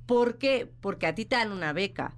¿Por 0.05 0.37
qué? 0.37 0.69
Porque 0.81 1.07
a 1.07 1.15
ti 1.15 1.23
te 1.25 1.37
dan 1.37 1.51
una 1.53 1.71
beca. 1.73 2.15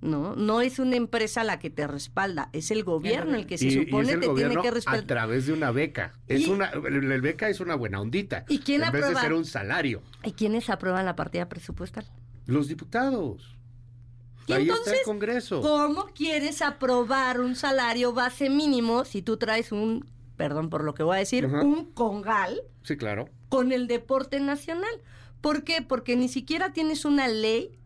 No, 0.00 0.36
no 0.36 0.60
es 0.60 0.78
una 0.78 0.94
empresa 0.96 1.42
la 1.42 1.58
que 1.58 1.70
te 1.70 1.84
respalda, 1.88 2.50
es 2.52 2.70
el 2.70 2.84
gobierno 2.84 3.34
el 3.36 3.46
que 3.46 3.58
se 3.58 3.64
Y- 3.64 3.68
y 3.68 3.78
es 3.78 3.84
supone 3.86 4.02
el 4.12 4.20
te 4.20 4.20
tiene 4.20 4.26
gobierno 4.28 4.62
que 4.62 4.68
a 4.68 4.70
respaldar. 4.70 5.06
través 5.06 5.46
de 5.46 5.52
una 5.52 5.72
beca. 5.72 6.14
Es 6.28 6.42
Y- 6.46 6.50
una, 6.50 6.66
el 6.70 7.20
beca 7.20 7.48
es 7.48 7.58
una 7.58 7.74
buena 7.74 8.00
ondita. 8.00 8.44
¿Y 8.48 8.60
quién 8.60 8.82
En 8.84 8.92
vez 8.92 9.08
de 9.08 9.16
ser 9.16 9.32
un 9.32 9.44
salario. 9.44 10.02
¿Y 10.22 10.32
quiénes 10.32 10.70
aprueban 10.70 11.04
la 11.04 11.16
partida 11.16 11.48
presupuestal? 11.48 12.06
Los 12.48 12.66
diputados. 12.66 13.54
Y 14.46 14.52
Ahí 14.54 14.62
está 14.62 14.72
entonces, 14.78 14.98
el 15.00 15.04
Congreso. 15.04 15.60
¿Cómo 15.60 16.06
quieres 16.14 16.62
aprobar 16.62 17.40
un 17.40 17.54
salario 17.54 18.14
base 18.14 18.48
mínimo 18.48 19.04
si 19.04 19.20
tú 19.22 19.36
traes 19.36 19.70
un, 19.70 20.06
perdón 20.36 20.70
por 20.70 20.82
lo 20.82 20.94
que 20.94 21.02
voy 21.02 21.16
a 21.16 21.18
decir, 21.20 21.44
Ajá. 21.44 21.60
un 21.62 21.84
congal 21.92 22.62
Sí, 22.82 22.96
claro. 22.96 23.28
con 23.50 23.70
el 23.72 23.86
deporte 23.86 24.40
nacional? 24.40 24.90
¿Por 25.42 25.64
qué? 25.64 25.82
Porque 25.82 26.16
ni 26.16 26.28
siquiera 26.28 26.72
tienes 26.72 27.04
una 27.04 27.28
ley 27.28 27.78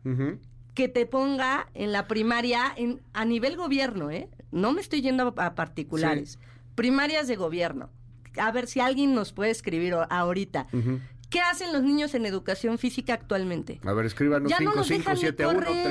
que 0.75 0.89
te 0.89 1.05
ponga 1.05 1.69
en 1.75 1.91
la 1.91 2.07
primaria 2.07 2.73
en, 2.77 3.03
a 3.13 3.25
nivel 3.25 3.57
gobierno, 3.57 4.11
¿eh? 4.13 4.29
No 4.53 4.73
me 4.73 4.81
estoy 4.81 5.03
yendo 5.03 5.35
a, 5.37 5.47
a 5.47 5.55
particulares. 5.57 6.39
Primarias 6.77 7.27
de 7.27 7.35
gobierno. 7.37 7.91
A 8.39 8.51
ver 8.53 8.67
si 8.69 8.79
alguien 8.81 9.15
nos 9.15 9.33
puede 9.33 9.51
escribir 9.51 9.95
ahorita. 10.09 10.69
Ujú. 10.73 11.01
¿Qué 11.33 11.41
hacen 11.41 11.73
los 11.73 11.83
niños 11.83 12.15
en 12.15 12.27
educación 12.27 12.77
física 12.79 13.15
actualmente? 13.15 13.81
A 13.85 13.93
ver, 13.95 14.05
escríbanos 14.07 14.51
Ya 14.51 14.61
no 14.61 14.75
nos 14.75 14.87
dejan 14.89 15.15
ni 15.15 15.21
5571 15.23 15.67
correr. 15.67 15.87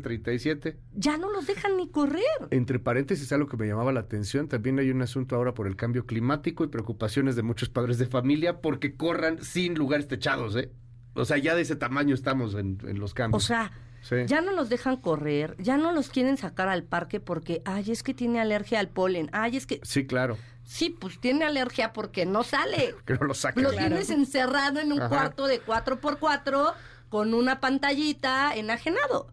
131337. 0.00 0.76
Ya 0.94 1.16
no 1.18 1.30
los 1.30 1.46
dejan 1.46 1.76
ni 1.76 1.88
correr. 1.90 2.22
Entre 2.50 2.78
paréntesis, 2.78 3.30
algo 3.32 3.46
que 3.48 3.56
me 3.56 3.66
llamaba 3.66 3.92
la 3.92 4.00
atención, 4.00 4.48
también 4.48 4.78
hay 4.78 4.90
un 4.90 5.02
asunto 5.02 5.36
ahora 5.36 5.54
por 5.54 5.66
el 5.66 5.76
cambio 5.76 6.06
climático 6.06 6.64
y 6.64 6.68
preocupaciones 6.68 7.36
de 7.36 7.42
muchos 7.42 7.68
padres 7.68 7.98
de 7.98 8.06
familia 8.06 8.60
porque 8.62 8.96
corran 8.96 9.42
sin 9.42 9.74
lugares 9.74 10.08
techados, 10.08 10.56
¿eh? 10.56 10.72
O 11.14 11.24
sea, 11.24 11.38
ya 11.38 11.54
de 11.54 11.62
ese 11.62 11.76
tamaño 11.76 12.14
estamos 12.14 12.54
en, 12.54 12.78
en 12.86 12.98
los 12.98 13.12
O 13.12 13.14
cambios. 13.14 13.44
sea, 13.44 13.70
Sí. 14.02 14.16
ya 14.26 14.40
no 14.40 14.52
los 14.52 14.68
dejan 14.68 14.96
correr, 14.98 15.56
ya 15.58 15.76
no 15.76 15.90
los 15.92 16.10
quieren 16.10 16.36
sacar 16.36 16.68
al 16.68 16.84
parque 16.84 17.18
porque, 17.18 17.60
ay, 17.64 17.90
es 17.90 18.04
que 18.04 18.14
tiene 18.14 18.38
alergia 18.40 18.78
al 18.78 18.88
polen, 18.88 19.28
ay, 19.32 19.56
es 19.56 19.66
que, 19.66 19.80
Sí, 19.82 20.06
claro. 20.06 20.38
Sí, 20.66 20.90
pues 20.90 21.18
tiene 21.20 21.44
alergia 21.44 21.92
porque 21.92 22.26
no 22.26 22.42
sale. 22.42 22.94
Que 23.06 23.14
no 23.14 23.26
lo 23.26 23.34
saquen. 23.34 23.62
Lo 23.62 23.70
tienes 23.70 24.10
encerrado 24.10 24.80
en 24.80 24.92
un 24.92 25.00
Ajá. 25.00 25.08
cuarto 25.08 25.46
de 25.46 25.62
4x4 25.62 26.74
con 27.08 27.32
una 27.32 27.60
pantallita 27.60 28.54
enajenado. 28.54 29.28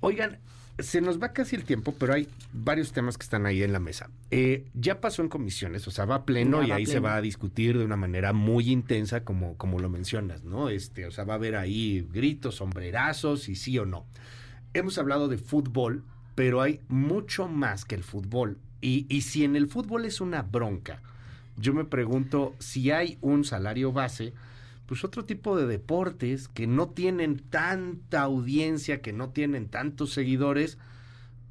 Oigan, 0.00 0.38
se 0.78 1.00
nos 1.00 1.20
va 1.20 1.32
casi 1.32 1.56
el 1.56 1.64
tiempo, 1.64 1.94
pero 1.98 2.12
hay 2.12 2.28
varios 2.52 2.92
temas 2.92 3.16
que 3.16 3.24
están 3.24 3.46
ahí 3.46 3.62
en 3.62 3.72
la 3.72 3.80
mesa. 3.80 4.10
Eh, 4.30 4.66
ya 4.74 5.00
pasó 5.00 5.22
en 5.22 5.28
comisiones, 5.28 5.88
o 5.88 5.90
sea, 5.90 6.04
va 6.04 6.16
a 6.16 6.24
pleno 6.26 6.60
Ya 6.62 6.68
y 6.68 6.72
ahí 6.72 6.86
se 6.86 7.00
va 7.00 7.16
a 7.16 7.20
discutir 7.22 7.78
de 7.78 7.84
una 7.84 7.96
manera 7.96 8.32
muy 8.32 8.70
intensa, 8.70 9.24
como, 9.24 9.56
como 9.56 9.78
lo 9.78 9.88
mencionas, 9.88 10.44
¿no? 10.44 10.68
Este, 10.68 11.06
o 11.06 11.10
sea, 11.10 11.24
va 11.24 11.34
a 11.34 11.36
haber 11.36 11.56
ahí 11.56 12.06
gritos, 12.12 12.56
sombrerazos 12.56 13.48
y 13.48 13.56
sí 13.56 13.78
o 13.78 13.86
no. 13.86 14.06
Hemos 14.74 14.98
hablado 14.98 15.28
de 15.28 15.38
fútbol, 15.38 16.04
pero 16.34 16.60
hay 16.60 16.80
mucho 16.88 17.48
más 17.48 17.86
que 17.86 17.94
el 17.94 18.04
fútbol. 18.04 18.58
Y, 18.80 19.06
y 19.08 19.22
si 19.22 19.44
en 19.44 19.56
el 19.56 19.68
fútbol 19.68 20.04
es 20.04 20.20
una 20.20 20.42
bronca, 20.42 21.02
yo 21.56 21.72
me 21.72 21.84
pregunto 21.84 22.54
si 22.58 22.90
hay 22.90 23.18
un 23.20 23.44
salario 23.44 23.92
base, 23.92 24.34
pues 24.86 25.04
otro 25.04 25.24
tipo 25.24 25.56
de 25.56 25.66
deportes 25.66 26.48
que 26.48 26.66
no 26.66 26.88
tienen 26.88 27.38
tanta 27.38 28.22
audiencia, 28.22 29.00
que 29.00 29.12
no 29.12 29.30
tienen 29.30 29.68
tantos 29.68 30.12
seguidores, 30.12 30.78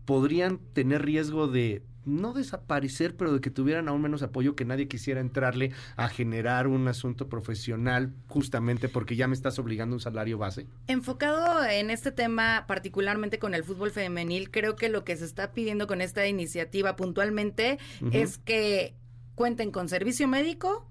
podrían 0.05 0.59
tener 0.73 1.03
riesgo 1.03 1.47
de 1.47 1.83
no 2.05 2.33
desaparecer, 2.33 3.15
pero 3.15 3.33
de 3.33 3.41
que 3.41 3.49
tuvieran 3.49 3.87
aún 3.87 4.01
menos 4.01 4.21
apoyo, 4.23 4.55
que 4.55 4.65
nadie 4.65 4.87
quisiera 4.87 5.21
entrarle 5.21 5.71
a 5.95 6.07
generar 6.09 6.67
un 6.67 6.87
asunto 6.87 7.27
profesional 7.29 8.13
justamente 8.27 8.89
porque 8.89 9.15
ya 9.15 9.27
me 9.27 9.33
estás 9.33 9.59
obligando 9.59 9.93
a 9.93 9.97
un 9.97 10.01
salario 10.01 10.37
base? 10.37 10.67
Enfocado 10.87 11.65
en 11.65 11.89
este 11.89 12.11
tema, 12.11 12.65
particularmente 12.67 13.39
con 13.39 13.53
el 13.53 13.63
fútbol 13.63 13.91
femenil, 13.91 14.51
creo 14.51 14.75
que 14.75 14.89
lo 14.89 15.03
que 15.03 15.17
se 15.17 15.25
está 15.25 15.51
pidiendo 15.51 15.87
con 15.87 16.01
esta 16.01 16.27
iniciativa 16.27 16.95
puntualmente 16.95 17.79
es 18.11 18.37
que 18.37 18.95
cuenten 19.35 19.71
con 19.71 19.89
servicio 19.89 20.27
médico, 20.27 20.87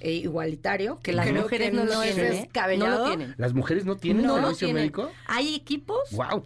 e 0.00 0.12
igualitario, 0.12 1.00
que 1.02 1.12
las 1.12 1.30
mujeres 1.32 1.72
no, 1.72 1.84
lo 1.84 2.00
tienen, 2.02 3.34
¿Las 3.36 3.52
mujeres 3.52 3.84
no 3.84 3.96
tienen 3.96 4.28
servicio 4.28 4.72
médico? 4.72 5.10
Hay 5.26 5.54
equipos 5.54 5.98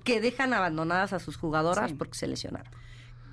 que 0.05 0.21
dejan 0.21 0.55
abandonadas 0.55 1.13
a 1.13 1.19
sus 1.19 1.37
jugadoras 1.37 1.93
porque 1.93 2.17
se 2.17 2.27
lesionaron. 2.27 2.73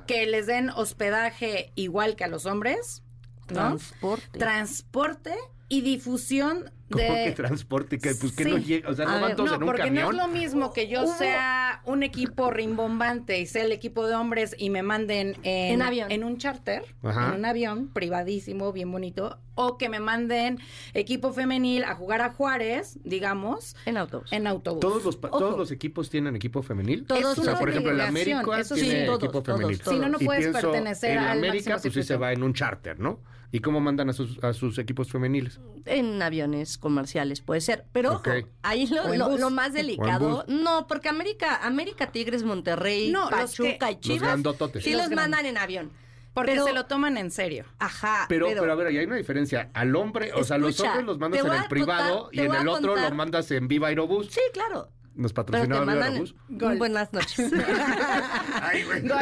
Que 0.09 0.25
les 0.25 0.47
den 0.47 0.71
hospedaje 0.71 1.71
igual 1.75 2.15
que 2.15 2.23
a 2.23 2.27
los 2.27 2.47
hombres. 2.47 3.03
Transporte. 3.45 4.39
Transporte 4.39 5.35
y 5.67 5.81
difusión 5.81 6.71
¿Cómo 6.91 7.03
que 7.03 7.31
transporte? 7.31 7.99
Que, 7.99 8.15
pues, 8.15 8.33
que 8.33 8.45
no 8.45 8.57
llega, 8.57 8.89
o 8.89 8.93
sea, 8.93 9.05
no 9.05 9.21
van 9.21 9.35
todos 9.35 9.51
en 9.53 9.61
un 9.61 9.65
porque 9.65 9.91
no 9.91 10.09
es 10.09 10.17
lo 10.17 10.27
mismo 10.27 10.73
que 10.73 10.87
yo 10.87 11.05
sea 11.07 11.81
un 11.85 12.03
equipo 12.03 12.49
rimbombante 12.51 13.39
y 13.39 13.45
sea 13.45 13.63
el 13.63 13.71
equipo 13.71 14.07
de 14.07 14.15
hombres 14.15 14.55
y 14.57 14.69
me 14.69 14.81
manden 14.81 15.37
en, 15.43 15.81
avión. 15.81 16.11
en 16.11 16.23
un 16.23 16.37
charter, 16.37 16.83
en 17.03 17.39
un 17.39 17.45
avión 17.45 17.89
privadísimo, 17.89 18.73
bien 18.73 18.91
bonito, 18.91 19.39
o 19.55 19.77
que 19.77 19.89
me 19.89 19.99
manden 19.99 20.59
equipo 20.93 21.33
femenil 21.33 21.83
a 21.83 21.93
jugar 21.93 22.21
a 22.21 22.31
Juárez, 22.31 22.97
digamos. 23.03 23.75
En 23.85 23.97
autobús. 23.97 24.31
En 24.31 24.47
autobús. 24.47 24.79
¿Todos 24.79 25.03
los, 25.03 25.19
¿todos 25.19 25.57
los 25.57 25.71
equipos 25.71 26.09
tienen 26.09 26.35
equipo 26.35 26.63
femenil? 26.63 27.05
Todos. 27.05 27.37
O 27.37 27.43
sea, 27.43 27.59
por 27.59 27.69
ejemplo, 27.69 27.91
el 27.91 28.01
América 28.01 28.41
tiene 28.73 29.03
equipo 29.03 29.43
femenil. 29.43 29.81
Si 29.83 29.99
no, 29.99 30.09
no 30.09 30.17
puedes 30.17 30.47
pertenecer 30.47 31.11
en 31.11 31.17
al 31.19 31.37
América, 31.37 31.77
pues 31.81 31.93
sí 31.93 32.03
se 32.03 32.15
va 32.15 32.31
en 32.31 32.41
un 32.41 32.53
charter, 32.53 32.99
¿no? 32.99 33.19
¿Y 33.51 33.59
cómo 33.61 33.79
mandan 33.79 34.09
a 34.09 34.13
sus, 34.13 34.43
a 34.43 34.53
sus 34.53 34.77
equipos 34.77 35.11
femeniles? 35.11 35.59
En 35.85 36.21
aviones 36.21 36.77
comerciales, 36.79 37.41
puede 37.41 37.61
ser. 37.61 37.85
Pero 37.91 38.13
ojo, 38.13 38.31
ahí 38.63 38.87
lo, 38.87 39.37
lo, 39.37 39.49
más 39.49 39.73
delicado. 39.73 40.45
No, 40.47 40.87
porque 40.87 41.09
América, 41.09 41.59
América 41.61 42.11
Tigres, 42.11 42.43
Monterrey, 42.43 43.13
Pachuca 43.29 43.91
y 43.91 43.99
Chivas. 43.99 44.39
sí 44.81 44.93
los, 44.93 45.09
mandan 45.11 45.45
en 45.45 45.57
avión. 45.57 45.91
Porque 46.33 46.59
se 46.59 46.73
lo 46.73 46.85
toman 46.85 47.17
en 47.17 47.31
serio. 47.31 47.65
Ajá. 47.79 48.25
Pero, 48.29 48.47
pero, 48.47 48.71
a 48.71 48.75
ver, 48.75 48.87
ahí 48.87 48.97
hay 48.97 49.05
una 49.05 49.17
diferencia. 49.17 49.69
Al 49.73 49.95
hombre, 49.95 50.31
o 50.33 50.43
sea, 50.43 50.57
los 50.57 50.79
hombres 50.79 51.05
los 51.05 51.19
mandas 51.19 51.43
en 51.43 51.53
el 51.53 51.67
privado 51.67 52.29
y 52.31 52.39
en 52.39 52.53
el 52.53 52.67
otro 52.67 52.95
los 52.95 53.13
mandas 53.13 53.51
en 53.51 53.67
Viva 53.67 53.89
Aerobús. 53.89 54.27
Sí, 54.31 54.41
claro. 54.53 54.89
¿Nos 55.15 55.33
patrocinaba 55.33 55.91
Viva 55.91 56.05
Aerobús? 56.05 56.35
Buenas 56.47 57.11
noches. 57.11 57.51
Ay, 58.61 58.85
pero, 58.89 59.17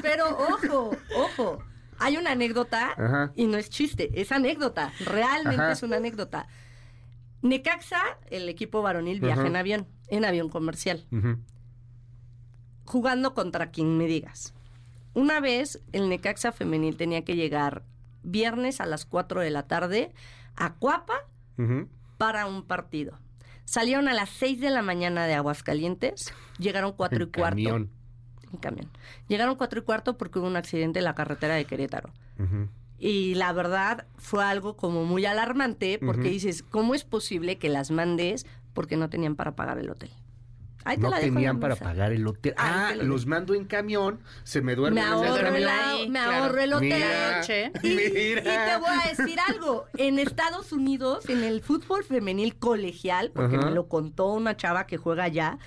pero, 0.00 0.28
ojo, 0.28 0.96
ojo. 1.14 1.62
Hay 1.98 2.16
una 2.16 2.32
anécdota 2.32 3.32
y 3.34 3.46
no 3.46 3.56
es 3.58 3.70
chiste, 3.70 4.10
es 4.20 4.32
anécdota, 4.32 4.92
realmente 5.04 5.72
es 5.72 5.82
una 5.82 5.96
anécdota. 5.96 6.46
Necaxa, 7.42 8.00
el 8.30 8.48
equipo 8.48 8.82
varonil, 8.82 9.20
viaja 9.20 9.46
en 9.46 9.56
avión, 9.56 9.86
en 10.08 10.24
avión 10.24 10.48
comercial, 10.48 11.06
jugando 12.84 13.34
contra 13.34 13.70
quien 13.70 13.96
me 13.96 14.06
digas. 14.06 14.54
Una 15.14 15.40
vez 15.40 15.80
el 15.92 16.08
Necaxa 16.08 16.52
femenil 16.52 16.96
tenía 16.96 17.24
que 17.24 17.34
llegar 17.36 17.84
viernes 18.22 18.80
a 18.80 18.86
las 18.86 19.04
4 19.04 19.40
de 19.40 19.50
la 19.50 19.66
tarde 19.66 20.12
a 20.56 20.74
Cuapa 20.74 21.26
para 22.16 22.46
un 22.46 22.64
partido. 22.64 23.18
Salieron 23.64 24.08
a 24.08 24.14
las 24.14 24.30
6 24.30 24.60
de 24.60 24.70
la 24.70 24.82
mañana 24.82 25.26
de 25.26 25.34
Aguascalientes, 25.34 26.32
llegaron 26.58 26.92
cuatro 26.92 27.24
y 27.24 27.30
cuarto 27.30 27.88
en 28.52 28.58
camión. 28.58 28.88
Llegaron 29.28 29.56
cuatro 29.56 29.80
y 29.80 29.82
cuarto 29.82 30.16
porque 30.16 30.38
hubo 30.38 30.46
un 30.46 30.56
accidente 30.56 30.98
en 31.00 31.04
la 31.04 31.14
carretera 31.14 31.54
de 31.54 31.64
Querétaro. 31.64 32.10
Y 32.98 33.34
la 33.34 33.52
verdad 33.52 34.06
fue 34.16 34.44
algo 34.44 34.76
como 34.76 35.04
muy 35.04 35.24
alarmante 35.24 35.98
porque 36.04 36.28
dices, 36.28 36.62
¿cómo 36.62 36.94
es 36.94 37.04
posible 37.04 37.58
que 37.58 37.68
las 37.68 37.90
mandes 37.90 38.46
porque 38.74 38.96
no 38.96 39.08
tenían 39.08 39.36
para 39.36 39.54
pagar 39.54 39.78
el 39.78 39.90
hotel? 39.90 40.10
no 40.96 41.10
tenían 41.10 41.60
para 41.60 41.76
pagar 41.76 42.12
el 42.12 42.26
hotel. 42.26 42.54
ah, 42.56 42.94
los 42.96 43.26
mando 43.26 43.54
en 43.54 43.64
camión, 43.64 44.20
se 44.44 44.62
me 44.62 44.74
duermen 44.74 45.04
me 45.04 45.10
ahorro 45.10 45.56
el 45.56 45.64
camión. 45.64 46.12
me 46.12 46.18
ahorro 46.18 46.60
el 46.60 46.72
hotel. 46.72 47.72
y, 47.82 47.88
y, 47.88 48.34
te 48.34 48.76
voy 48.80 48.90
a 48.90 49.08
decir 49.14 49.38
algo. 49.48 49.86
En 49.96 50.18
Estados 50.18 50.72
Unidos, 50.72 51.28
en 51.28 51.44
el 51.44 51.60
fútbol 51.62 52.04
femenil 52.04 52.56
colegial, 52.56 53.30
porque 53.34 53.58
me 53.58 53.70
lo 53.70 53.88
contó 53.88 54.28
una 54.28 54.56
chava 54.56 54.86
que 54.86 54.96
juega 54.96 55.24
allá, 55.24 55.58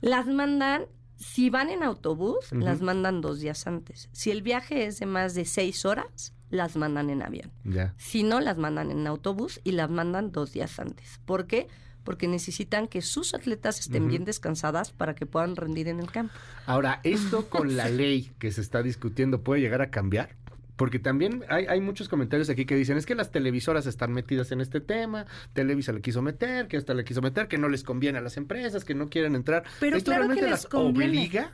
las 0.00 0.26
mandan 0.26 0.86
si 1.18 1.50
van 1.50 1.68
en 1.68 1.82
autobús, 1.82 2.52
las 2.52 2.80
mandan 2.80 3.20
dos 3.20 3.40
días 3.40 3.66
antes. 3.66 4.08
Si 4.12 4.30
el 4.30 4.42
viaje 4.42 4.86
es 4.86 5.00
de 5.00 5.06
más 5.06 5.34
de 5.34 5.44
seis 5.44 5.84
horas, 5.84 6.32
las 6.48 6.76
mandan 6.76 7.10
en 7.10 7.22
avión. 7.22 7.50
Si 7.96 8.22
no, 8.22 8.40
las 8.40 8.56
mandan 8.56 8.90
en 8.90 9.06
autobús 9.06 9.60
y 9.64 9.72
las 9.72 9.90
mandan 9.90 10.30
dos 10.30 10.52
días 10.52 10.78
antes. 10.78 11.20
¿Por 11.24 11.46
qué? 11.46 11.66
Porque 12.04 12.28
necesitan 12.28 12.86
que 12.86 13.02
sus 13.02 13.34
atletas 13.34 13.80
estén 13.80 14.08
bien 14.08 14.24
descansadas 14.24 14.92
para 14.92 15.14
que 15.14 15.26
puedan 15.26 15.56
rendir 15.56 15.88
en 15.88 15.98
el 15.98 16.10
campo. 16.10 16.32
Ahora, 16.66 17.00
esto 17.02 17.50
con 17.50 17.76
la 17.76 17.88
ley 17.90 18.30
que 18.38 18.52
se 18.52 18.60
está 18.60 18.82
discutiendo 18.82 19.42
puede 19.42 19.60
llegar 19.60 19.82
a 19.82 19.90
cambiar. 19.90 20.36
Porque 20.78 21.00
también 21.00 21.44
hay, 21.48 21.66
hay, 21.66 21.80
muchos 21.80 22.08
comentarios 22.08 22.48
aquí 22.50 22.64
que 22.64 22.76
dicen, 22.76 22.96
es 22.96 23.04
que 23.04 23.16
las 23.16 23.32
televisoras 23.32 23.86
están 23.86 24.12
metidas 24.12 24.52
en 24.52 24.60
este 24.60 24.80
tema, 24.80 25.26
Televisa 25.52 25.92
le 25.92 26.00
quiso 26.00 26.22
meter, 26.22 26.68
que 26.68 26.76
hasta 26.76 26.94
le 26.94 27.04
quiso 27.04 27.20
meter, 27.20 27.48
que 27.48 27.58
no 27.58 27.68
les 27.68 27.82
conviene 27.82 28.18
a 28.18 28.20
las 28.20 28.36
empresas, 28.36 28.84
que 28.84 28.94
no 28.94 29.08
quieren 29.08 29.34
entrar. 29.34 29.64
Pero 29.80 29.96
¿Esto 29.96 30.12
realmente 30.12 30.48
las 30.48 30.72
obliga? 30.72 31.52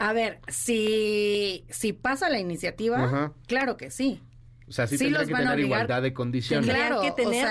A 0.00 0.12
ver, 0.12 0.40
si, 0.48 1.66
si 1.70 1.92
pasa 1.92 2.28
la 2.28 2.40
iniciativa, 2.40 3.32
claro 3.46 3.76
que 3.76 3.92
sí. 3.92 4.20
O 4.68 4.72
sea, 4.72 4.88
sí, 4.88 4.98
tendría 4.98 5.24
que 5.24 5.32
tener 5.32 5.60
igualdad 5.60 6.02
de 6.02 6.12
condiciones. 6.12 6.68
Claro, 6.68 7.00
que 7.00 7.12
tener. 7.12 7.46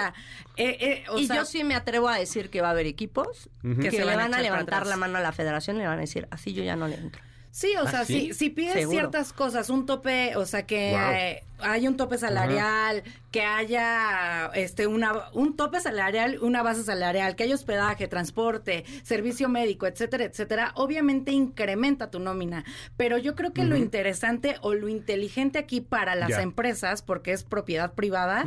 Eh, 0.58 0.78
eh, 0.80 1.04
y 1.16 1.28
yo 1.30 1.46
sí 1.46 1.64
me 1.64 1.76
atrevo 1.76 2.10
a 2.10 2.20
decir 2.20 2.50
que 2.50 2.60
va 2.60 2.68
a 2.68 2.72
haber 2.72 2.86
equipos 2.86 3.50
que, 3.82 3.92
se 3.92 4.04
le 4.04 4.16
van 4.18 4.34
a 4.34 4.42
levantar 4.42 4.86
la 4.86 4.98
mano 4.98 5.20
a 5.20 5.22
la 5.22 5.32
federación 5.32 5.78
y 5.78 5.80
le 5.80 5.88
van 5.88 6.00
a 6.00 6.02
decir, 6.02 6.28
así 6.32 6.52
yo 6.52 6.64
ya 6.64 6.76
no 6.76 6.90
le 6.90 6.96
entro. 6.96 7.22
Sí, 7.58 7.74
o 7.82 7.88
sea, 7.88 8.06
si, 8.06 8.36
si 8.36 8.52
pides 8.52 8.88
ciertas 8.88 9.34
cosas, 9.34 9.72
un 9.72 9.88
tope, 9.88 10.36
o 10.36 10.46
sea, 10.46 10.68
que 10.68 11.42
hay 11.60 11.88
un 11.88 11.98
tope 11.98 12.20
salarial, 12.20 13.02
que 13.32 13.42
haya 13.42 14.48
este 14.54 14.88
una 14.88 15.30
un 15.34 15.56
tope 15.56 15.80
salarial, 15.80 16.40
una 16.42 16.64
base 16.64 16.84
salarial, 16.84 17.36
que 17.36 17.44
haya 17.44 17.56
hospedaje, 17.56 18.08
transporte, 18.08 18.86
servicio 19.04 19.50
médico, 19.50 19.88
etcétera, 19.88 20.26
etcétera, 20.26 20.72
obviamente 20.76 21.32
incrementa 21.32 22.12
tu 22.12 22.20
nómina. 22.20 22.64
Pero 22.96 23.18
yo 23.18 23.36
creo 23.36 23.54
que 23.54 23.64
lo 23.64 23.76
interesante 23.76 24.58
o 24.62 24.74
lo 24.74 24.88
inteligente 24.88 25.60
aquí 25.60 25.82
para 25.82 26.16
las 26.16 26.32
empresas, 26.38 27.02
porque 27.02 27.32
es 27.32 27.44
propiedad 27.44 27.94
privada, 27.94 28.46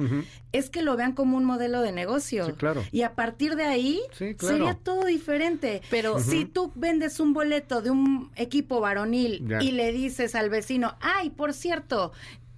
es 0.52 0.70
que 0.70 0.82
lo 0.82 0.96
vean 0.96 1.12
como 1.12 1.36
un 1.36 1.44
modelo 1.44 1.82
de 1.82 1.92
negocio. 1.92 2.46
Sí, 2.46 2.52
claro. 2.52 2.84
Y 2.92 3.02
a 3.02 3.14
partir 3.14 3.56
de 3.56 3.64
ahí 3.64 4.00
sería 4.38 4.74
todo 4.74 5.04
diferente. 5.04 5.82
Pero 5.90 6.20
si 6.20 6.44
tú 6.44 6.72
vendes 6.74 7.20
un 7.20 7.32
boleto 7.32 7.82
de 7.82 7.90
un 7.90 8.30
equipo 8.36 8.80
varonil 9.00 9.56
y 9.60 9.72
le 9.72 9.92
dices 9.92 10.34
al 10.34 10.50
vecino, 10.50 10.96
ay, 11.00 11.30
por 11.30 11.52
cierto, 11.52 12.12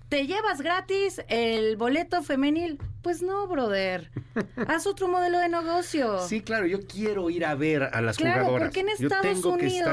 ¿Te 0.08 0.26
llevas 0.26 0.60
gratis 0.60 1.22
el 1.28 1.78
boleto 1.78 2.22
femenil? 2.22 2.78
Pues 3.00 3.22
no, 3.22 3.46
brother. 3.46 4.10
Haz 4.68 4.86
otro 4.86 5.08
modelo 5.08 5.38
de 5.38 5.48
negocio. 5.48 6.18
Sí, 6.28 6.42
claro, 6.42 6.66
yo 6.66 6.86
quiero 6.86 7.30
ir 7.30 7.46
a 7.46 7.54
ver 7.54 7.84
a 7.84 8.02
las 8.02 8.18
claro, 8.18 8.42
jugadoras. 8.42 8.68
porque 8.68 8.80
en 8.80 8.88
Estados 8.90 9.42
Unidos 9.42 9.88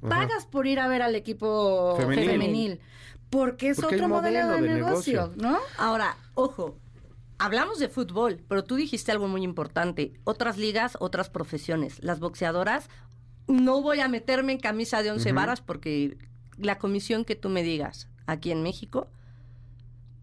pagas 0.00 0.46
por 0.46 0.66
ir 0.66 0.80
a 0.80 0.88
ver 0.88 1.02
al 1.02 1.14
equipo 1.14 1.96
femenil. 1.98 2.80
porque 3.30 3.68
es 3.68 3.78
otro 3.80 4.08
modelo, 4.08 4.48
de, 4.56 4.60
negocio, 4.62 5.32
¿no? 5.36 5.56
Ahora, 5.78 6.16
ojo, 6.34 6.76
hablamos 7.38 7.78
de 7.78 7.88
fútbol, 7.88 8.40
pero 8.48 8.64
tú 8.64 8.74
dijiste 8.74 9.12
algo 9.12 9.28
muy 9.28 9.44
importante. 9.44 10.14
Otras 10.24 10.58
ligas, 10.58 10.96
otras 10.98 11.30
profesiones. 11.30 12.02
Las 12.02 12.18
boxeadoras, 12.18 12.90
no 13.46 13.82
voy 13.82 14.00
a 14.00 14.08
meterme 14.08 14.52
en 14.52 14.60
camisa 14.60 15.02
de 15.02 15.10
once 15.10 15.32
varas 15.32 15.60
porque 15.60 16.18
la 16.56 16.78
comisión 16.78 17.24
que 17.24 17.36
tú 17.36 17.48
me 17.48 17.62
digas 17.62 18.08
aquí 18.26 18.50
en 18.50 18.62
México 18.62 19.08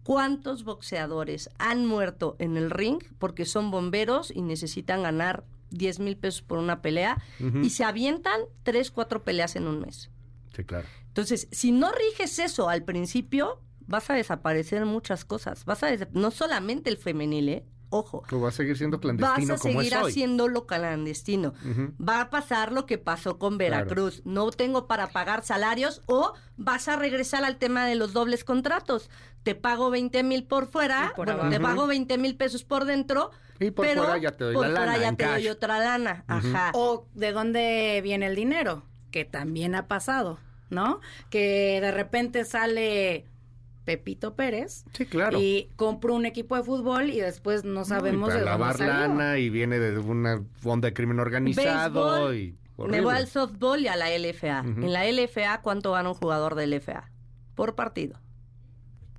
¿Cuántos 0.08 0.64
boxeadores 0.64 1.50
han 1.58 1.84
muerto 1.84 2.34
en 2.38 2.56
el 2.56 2.70
ring 2.70 2.98
porque 3.18 3.44
son 3.44 3.70
bomberos 3.70 4.32
y 4.34 4.40
necesitan 4.40 5.02
ganar 5.02 5.44
10 5.68 5.98
mil 5.98 6.16
pesos 6.16 6.40
por 6.40 6.56
una 6.56 6.80
pelea 6.80 7.22
y 7.62 7.68
se 7.68 7.84
avientan 7.84 8.40
3, 8.62 8.90
4 8.90 9.22
peleas 9.22 9.54
en 9.54 9.66
un 9.66 9.80
mes? 9.80 10.10
Sí, 10.56 10.64
claro. 10.64 10.88
Entonces, 11.08 11.46
si 11.52 11.72
no 11.72 11.92
riges 11.92 12.38
eso 12.38 12.70
al 12.70 12.84
principio, 12.84 13.60
vas 13.86 14.08
a 14.08 14.14
desaparecer 14.14 14.86
muchas 14.86 15.26
cosas. 15.26 15.66
Vas 15.66 15.82
a 15.82 15.90
no 16.12 16.30
solamente 16.30 16.88
el 16.88 16.96
femenil, 16.96 17.50
¿eh? 17.50 17.66
Ojo. 17.90 18.22
Tú 18.28 18.40
va 18.40 18.48
a 18.48 18.52
seguir 18.52 18.76
siendo 18.76 19.00
clandestino. 19.00 19.54
Vas 19.54 19.60
a 19.60 19.62
seguir 19.62 19.94
haciéndolo 19.94 20.66
clandestino. 20.66 21.54
Va 21.98 22.20
a 22.20 22.30
pasar 22.30 22.72
lo 22.72 22.84
que 22.86 22.98
pasó 22.98 23.38
con 23.38 23.56
Veracruz. 23.58 24.22
No 24.24 24.50
tengo 24.50 24.86
para 24.86 25.08
pagar 25.08 25.42
salarios 25.42 26.02
o 26.06 26.34
vas 26.56 26.88
a 26.88 26.96
regresar 26.96 27.44
al 27.44 27.56
tema 27.56 27.86
de 27.86 27.94
los 27.94 28.12
dobles 28.12 28.44
contratos. 28.44 29.10
Te 29.42 29.54
pago 29.54 29.90
20 29.90 30.22
mil 30.24 30.44
por 30.44 30.66
fuera, 30.66 31.14
te 31.50 31.60
pago 31.60 31.86
20 31.86 32.18
mil 32.18 32.36
pesos 32.36 32.64
por 32.64 32.84
dentro. 32.84 33.30
Y 33.60 33.70
por 33.70 33.86
pero 33.86 34.02
fuera 34.04 34.18
ya 34.18 34.32
te 34.32 34.44
doy 34.44 34.54
la 34.54 34.68
lana. 34.68 34.98
ya 34.98 35.16
te 35.16 35.26
doy 35.26 35.48
otra 35.48 35.78
lana. 35.78 36.24
Ajá. 36.28 36.70
O 36.74 37.06
de 37.14 37.32
dónde 37.32 38.00
viene 38.02 38.26
el 38.26 38.36
dinero. 38.36 38.82
que 39.10 39.24
también 39.24 39.74
ha 39.74 39.88
pasado, 39.88 40.38
¿no? 40.68 41.00
Que 41.30 41.80
de 41.80 41.90
repente 41.90 42.44
sale 42.44 43.24
Pepito 43.88 44.34
Pérez. 44.34 44.84
Sí, 44.92 45.06
claro. 45.06 45.40
Y 45.40 45.70
compra 45.76 46.12
un 46.12 46.26
equipo 46.26 46.54
de 46.56 46.62
fútbol 46.62 47.08
y 47.08 47.20
después 47.20 47.64
no 47.64 47.86
sabemos 47.86 48.34
de 48.34 48.42
lavar 48.42 48.76
dónde 48.76 48.92
lana 48.92 49.38
y 49.38 49.48
viene 49.48 49.78
de 49.78 49.98
una 49.98 50.44
onda 50.62 50.88
de 50.88 50.92
crimen 50.92 51.18
organizado 51.18 52.34
y 52.34 52.54
me 52.76 53.00
voy 53.00 53.14
al 53.14 53.26
softball 53.28 53.80
y 53.80 53.88
a 53.88 53.96
la 53.96 54.10
LFA. 54.10 54.58
En 54.58 54.92
la 54.92 55.10
LFA, 55.10 55.62
¿cuánto 55.62 55.92
gana 55.92 56.10
un 56.10 56.14
jugador 56.14 56.54
de 56.54 56.66
LFA? 56.66 57.10
Por 57.54 57.76
partido. 57.76 58.20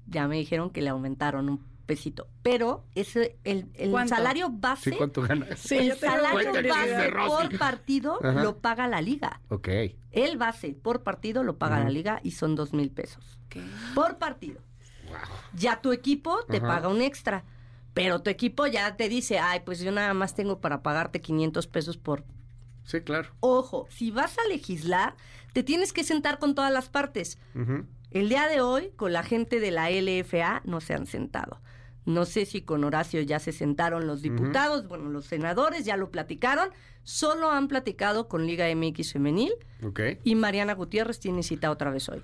Ya 0.06 0.28
me 0.28 0.36
dijeron 0.36 0.70
que 0.70 0.84
le 0.84 0.90
aumentaron 0.90 1.50
un 1.50 1.66
pesito. 1.90 2.28
Pero 2.44 2.86
ese, 2.94 3.40
el, 3.44 3.68
el 3.74 3.92
salario 4.08 4.50
base. 4.52 4.92
Sí, 4.92 4.96
¿cuánto 4.96 5.24
gana? 5.24 5.48
el 5.50 5.58
salario 5.98 6.54
base 6.70 7.12
por 7.12 7.58
partido 7.58 8.20
lo 8.22 8.60
paga 8.60 8.88
la 8.88 9.02
liga. 9.02 9.42
Ok. 9.50 9.68
El 10.12 10.38
base 10.38 10.74
por 10.74 11.02
partido 11.02 11.44
lo 11.44 11.58
paga 11.58 11.80
la 11.80 11.90
liga 11.90 12.20
y 12.24 12.32
son 12.32 12.56
dos 12.56 12.74
mil 12.74 12.92
pesos. 12.92 13.40
Por 13.96 14.20
partido. 14.20 14.62
Ya 15.54 15.82
tu 15.82 15.92
equipo 15.92 16.46
te 16.46 16.62
paga 16.62 16.90
un 16.90 17.02
extra. 17.02 17.44
Pero 17.96 18.22
tu 18.22 18.30
equipo 18.30 18.68
ya 18.68 18.96
te 18.96 19.10
dice, 19.10 19.40
ay, 19.40 19.62
pues 19.66 19.80
yo 19.80 19.92
nada 19.92 20.14
más 20.14 20.36
tengo 20.36 20.62
para 20.62 20.84
pagarte 20.84 21.22
500 21.22 21.66
pesos 21.68 21.98
por 21.98 22.24
Sí, 22.84 23.02
claro. 23.02 23.30
Ojo, 23.40 23.88
si 23.90 24.12
vas 24.12 24.38
a 24.38 24.48
legislar, 24.48 25.16
te 25.54 25.64
tienes 25.64 25.92
que 25.92 26.04
sentar 26.04 26.38
con 26.38 26.54
todas 26.56 26.72
las 26.72 26.90
partes. 26.90 27.40
El 28.12 28.30
día 28.30 28.48
de 28.48 28.62
hoy, 28.62 28.92
con 28.96 29.12
la 29.12 29.24
gente 29.24 29.60
de 29.60 29.72
la 29.72 29.90
LFA, 29.90 30.62
no 30.66 30.82
se 30.82 30.94
han 30.94 31.08
sentado. 31.08 31.62
No 32.10 32.26
sé 32.26 32.48
si 32.48 32.62
con 32.62 32.84
Horacio 32.84 33.22
ya 33.22 33.38
se 33.38 33.52
sentaron 33.52 34.08
los 34.08 34.24
diputados, 34.24 34.88
bueno, 34.88 35.10
los 35.10 35.26
senadores 35.26 35.86
ya 35.86 35.96
lo 35.96 36.10
platicaron. 36.10 36.70
Solo 37.04 37.52
han 37.52 37.68
platicado 37.68 38.28
con 38.28 38.48
Liga 38.48 38.66
MX 38.76 39.14
Femenil. 39.14 39.54
Y 40.24 40.34
Mariana 40.34 40.74
Gutiérrez 40.74 41.20
tiene 41.20 41.44
cita 41.44 41.70
otra 41.70 41.92
vez 41.92 42.10
hoy. 42.10 42.24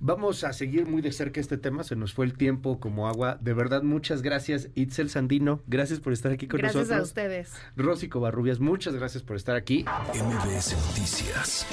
Vamos 0.00 0.44
a 0.44 0.52
seguir 0.52 0.86
muy 0.86 1.00
de 1.00 1.12
cerca 1.12 1.40
este 1.40 1.56
tema. 1.56 1.82
Se 1.82 1.96
nos 1.96 2.12
fue 2.12 2.26
el 2.26 2.34
tiempo 2.34 2.78
como 2.78 3.08
agua. 3.08 3.38
De 3.40 3.54
verdad, 3.54 3.82
muchas 3.82 4.20
gracias, 4.20 4.68
Itzel 4.74 5.08
Sandino. 5.08 5.62
Gracias 5.66 6.00
por 6.00 6.12
estar 6.12 6.30
aquí 6.30 6.46
con 6.46 6.60
nosotros. 6.60 6.88
Gracias 6.88 7.00
a 7.00 7.08
ustedes. 7.08 7.52
Rosy 7.74 8.10
Covarrubias, 8.10 8.60
muchas 8.60 8.94
gracias 8.94 9.22
por 9.22 9.36
estar 9.36 9.56
aquí. 9.56 9.86
MBS 10.12 10.76
Noticias 10.88 11.66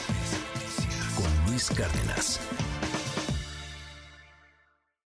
con 1.17 1.51
Luis 1.51 1.69
Cárdenas. 1.71 2.39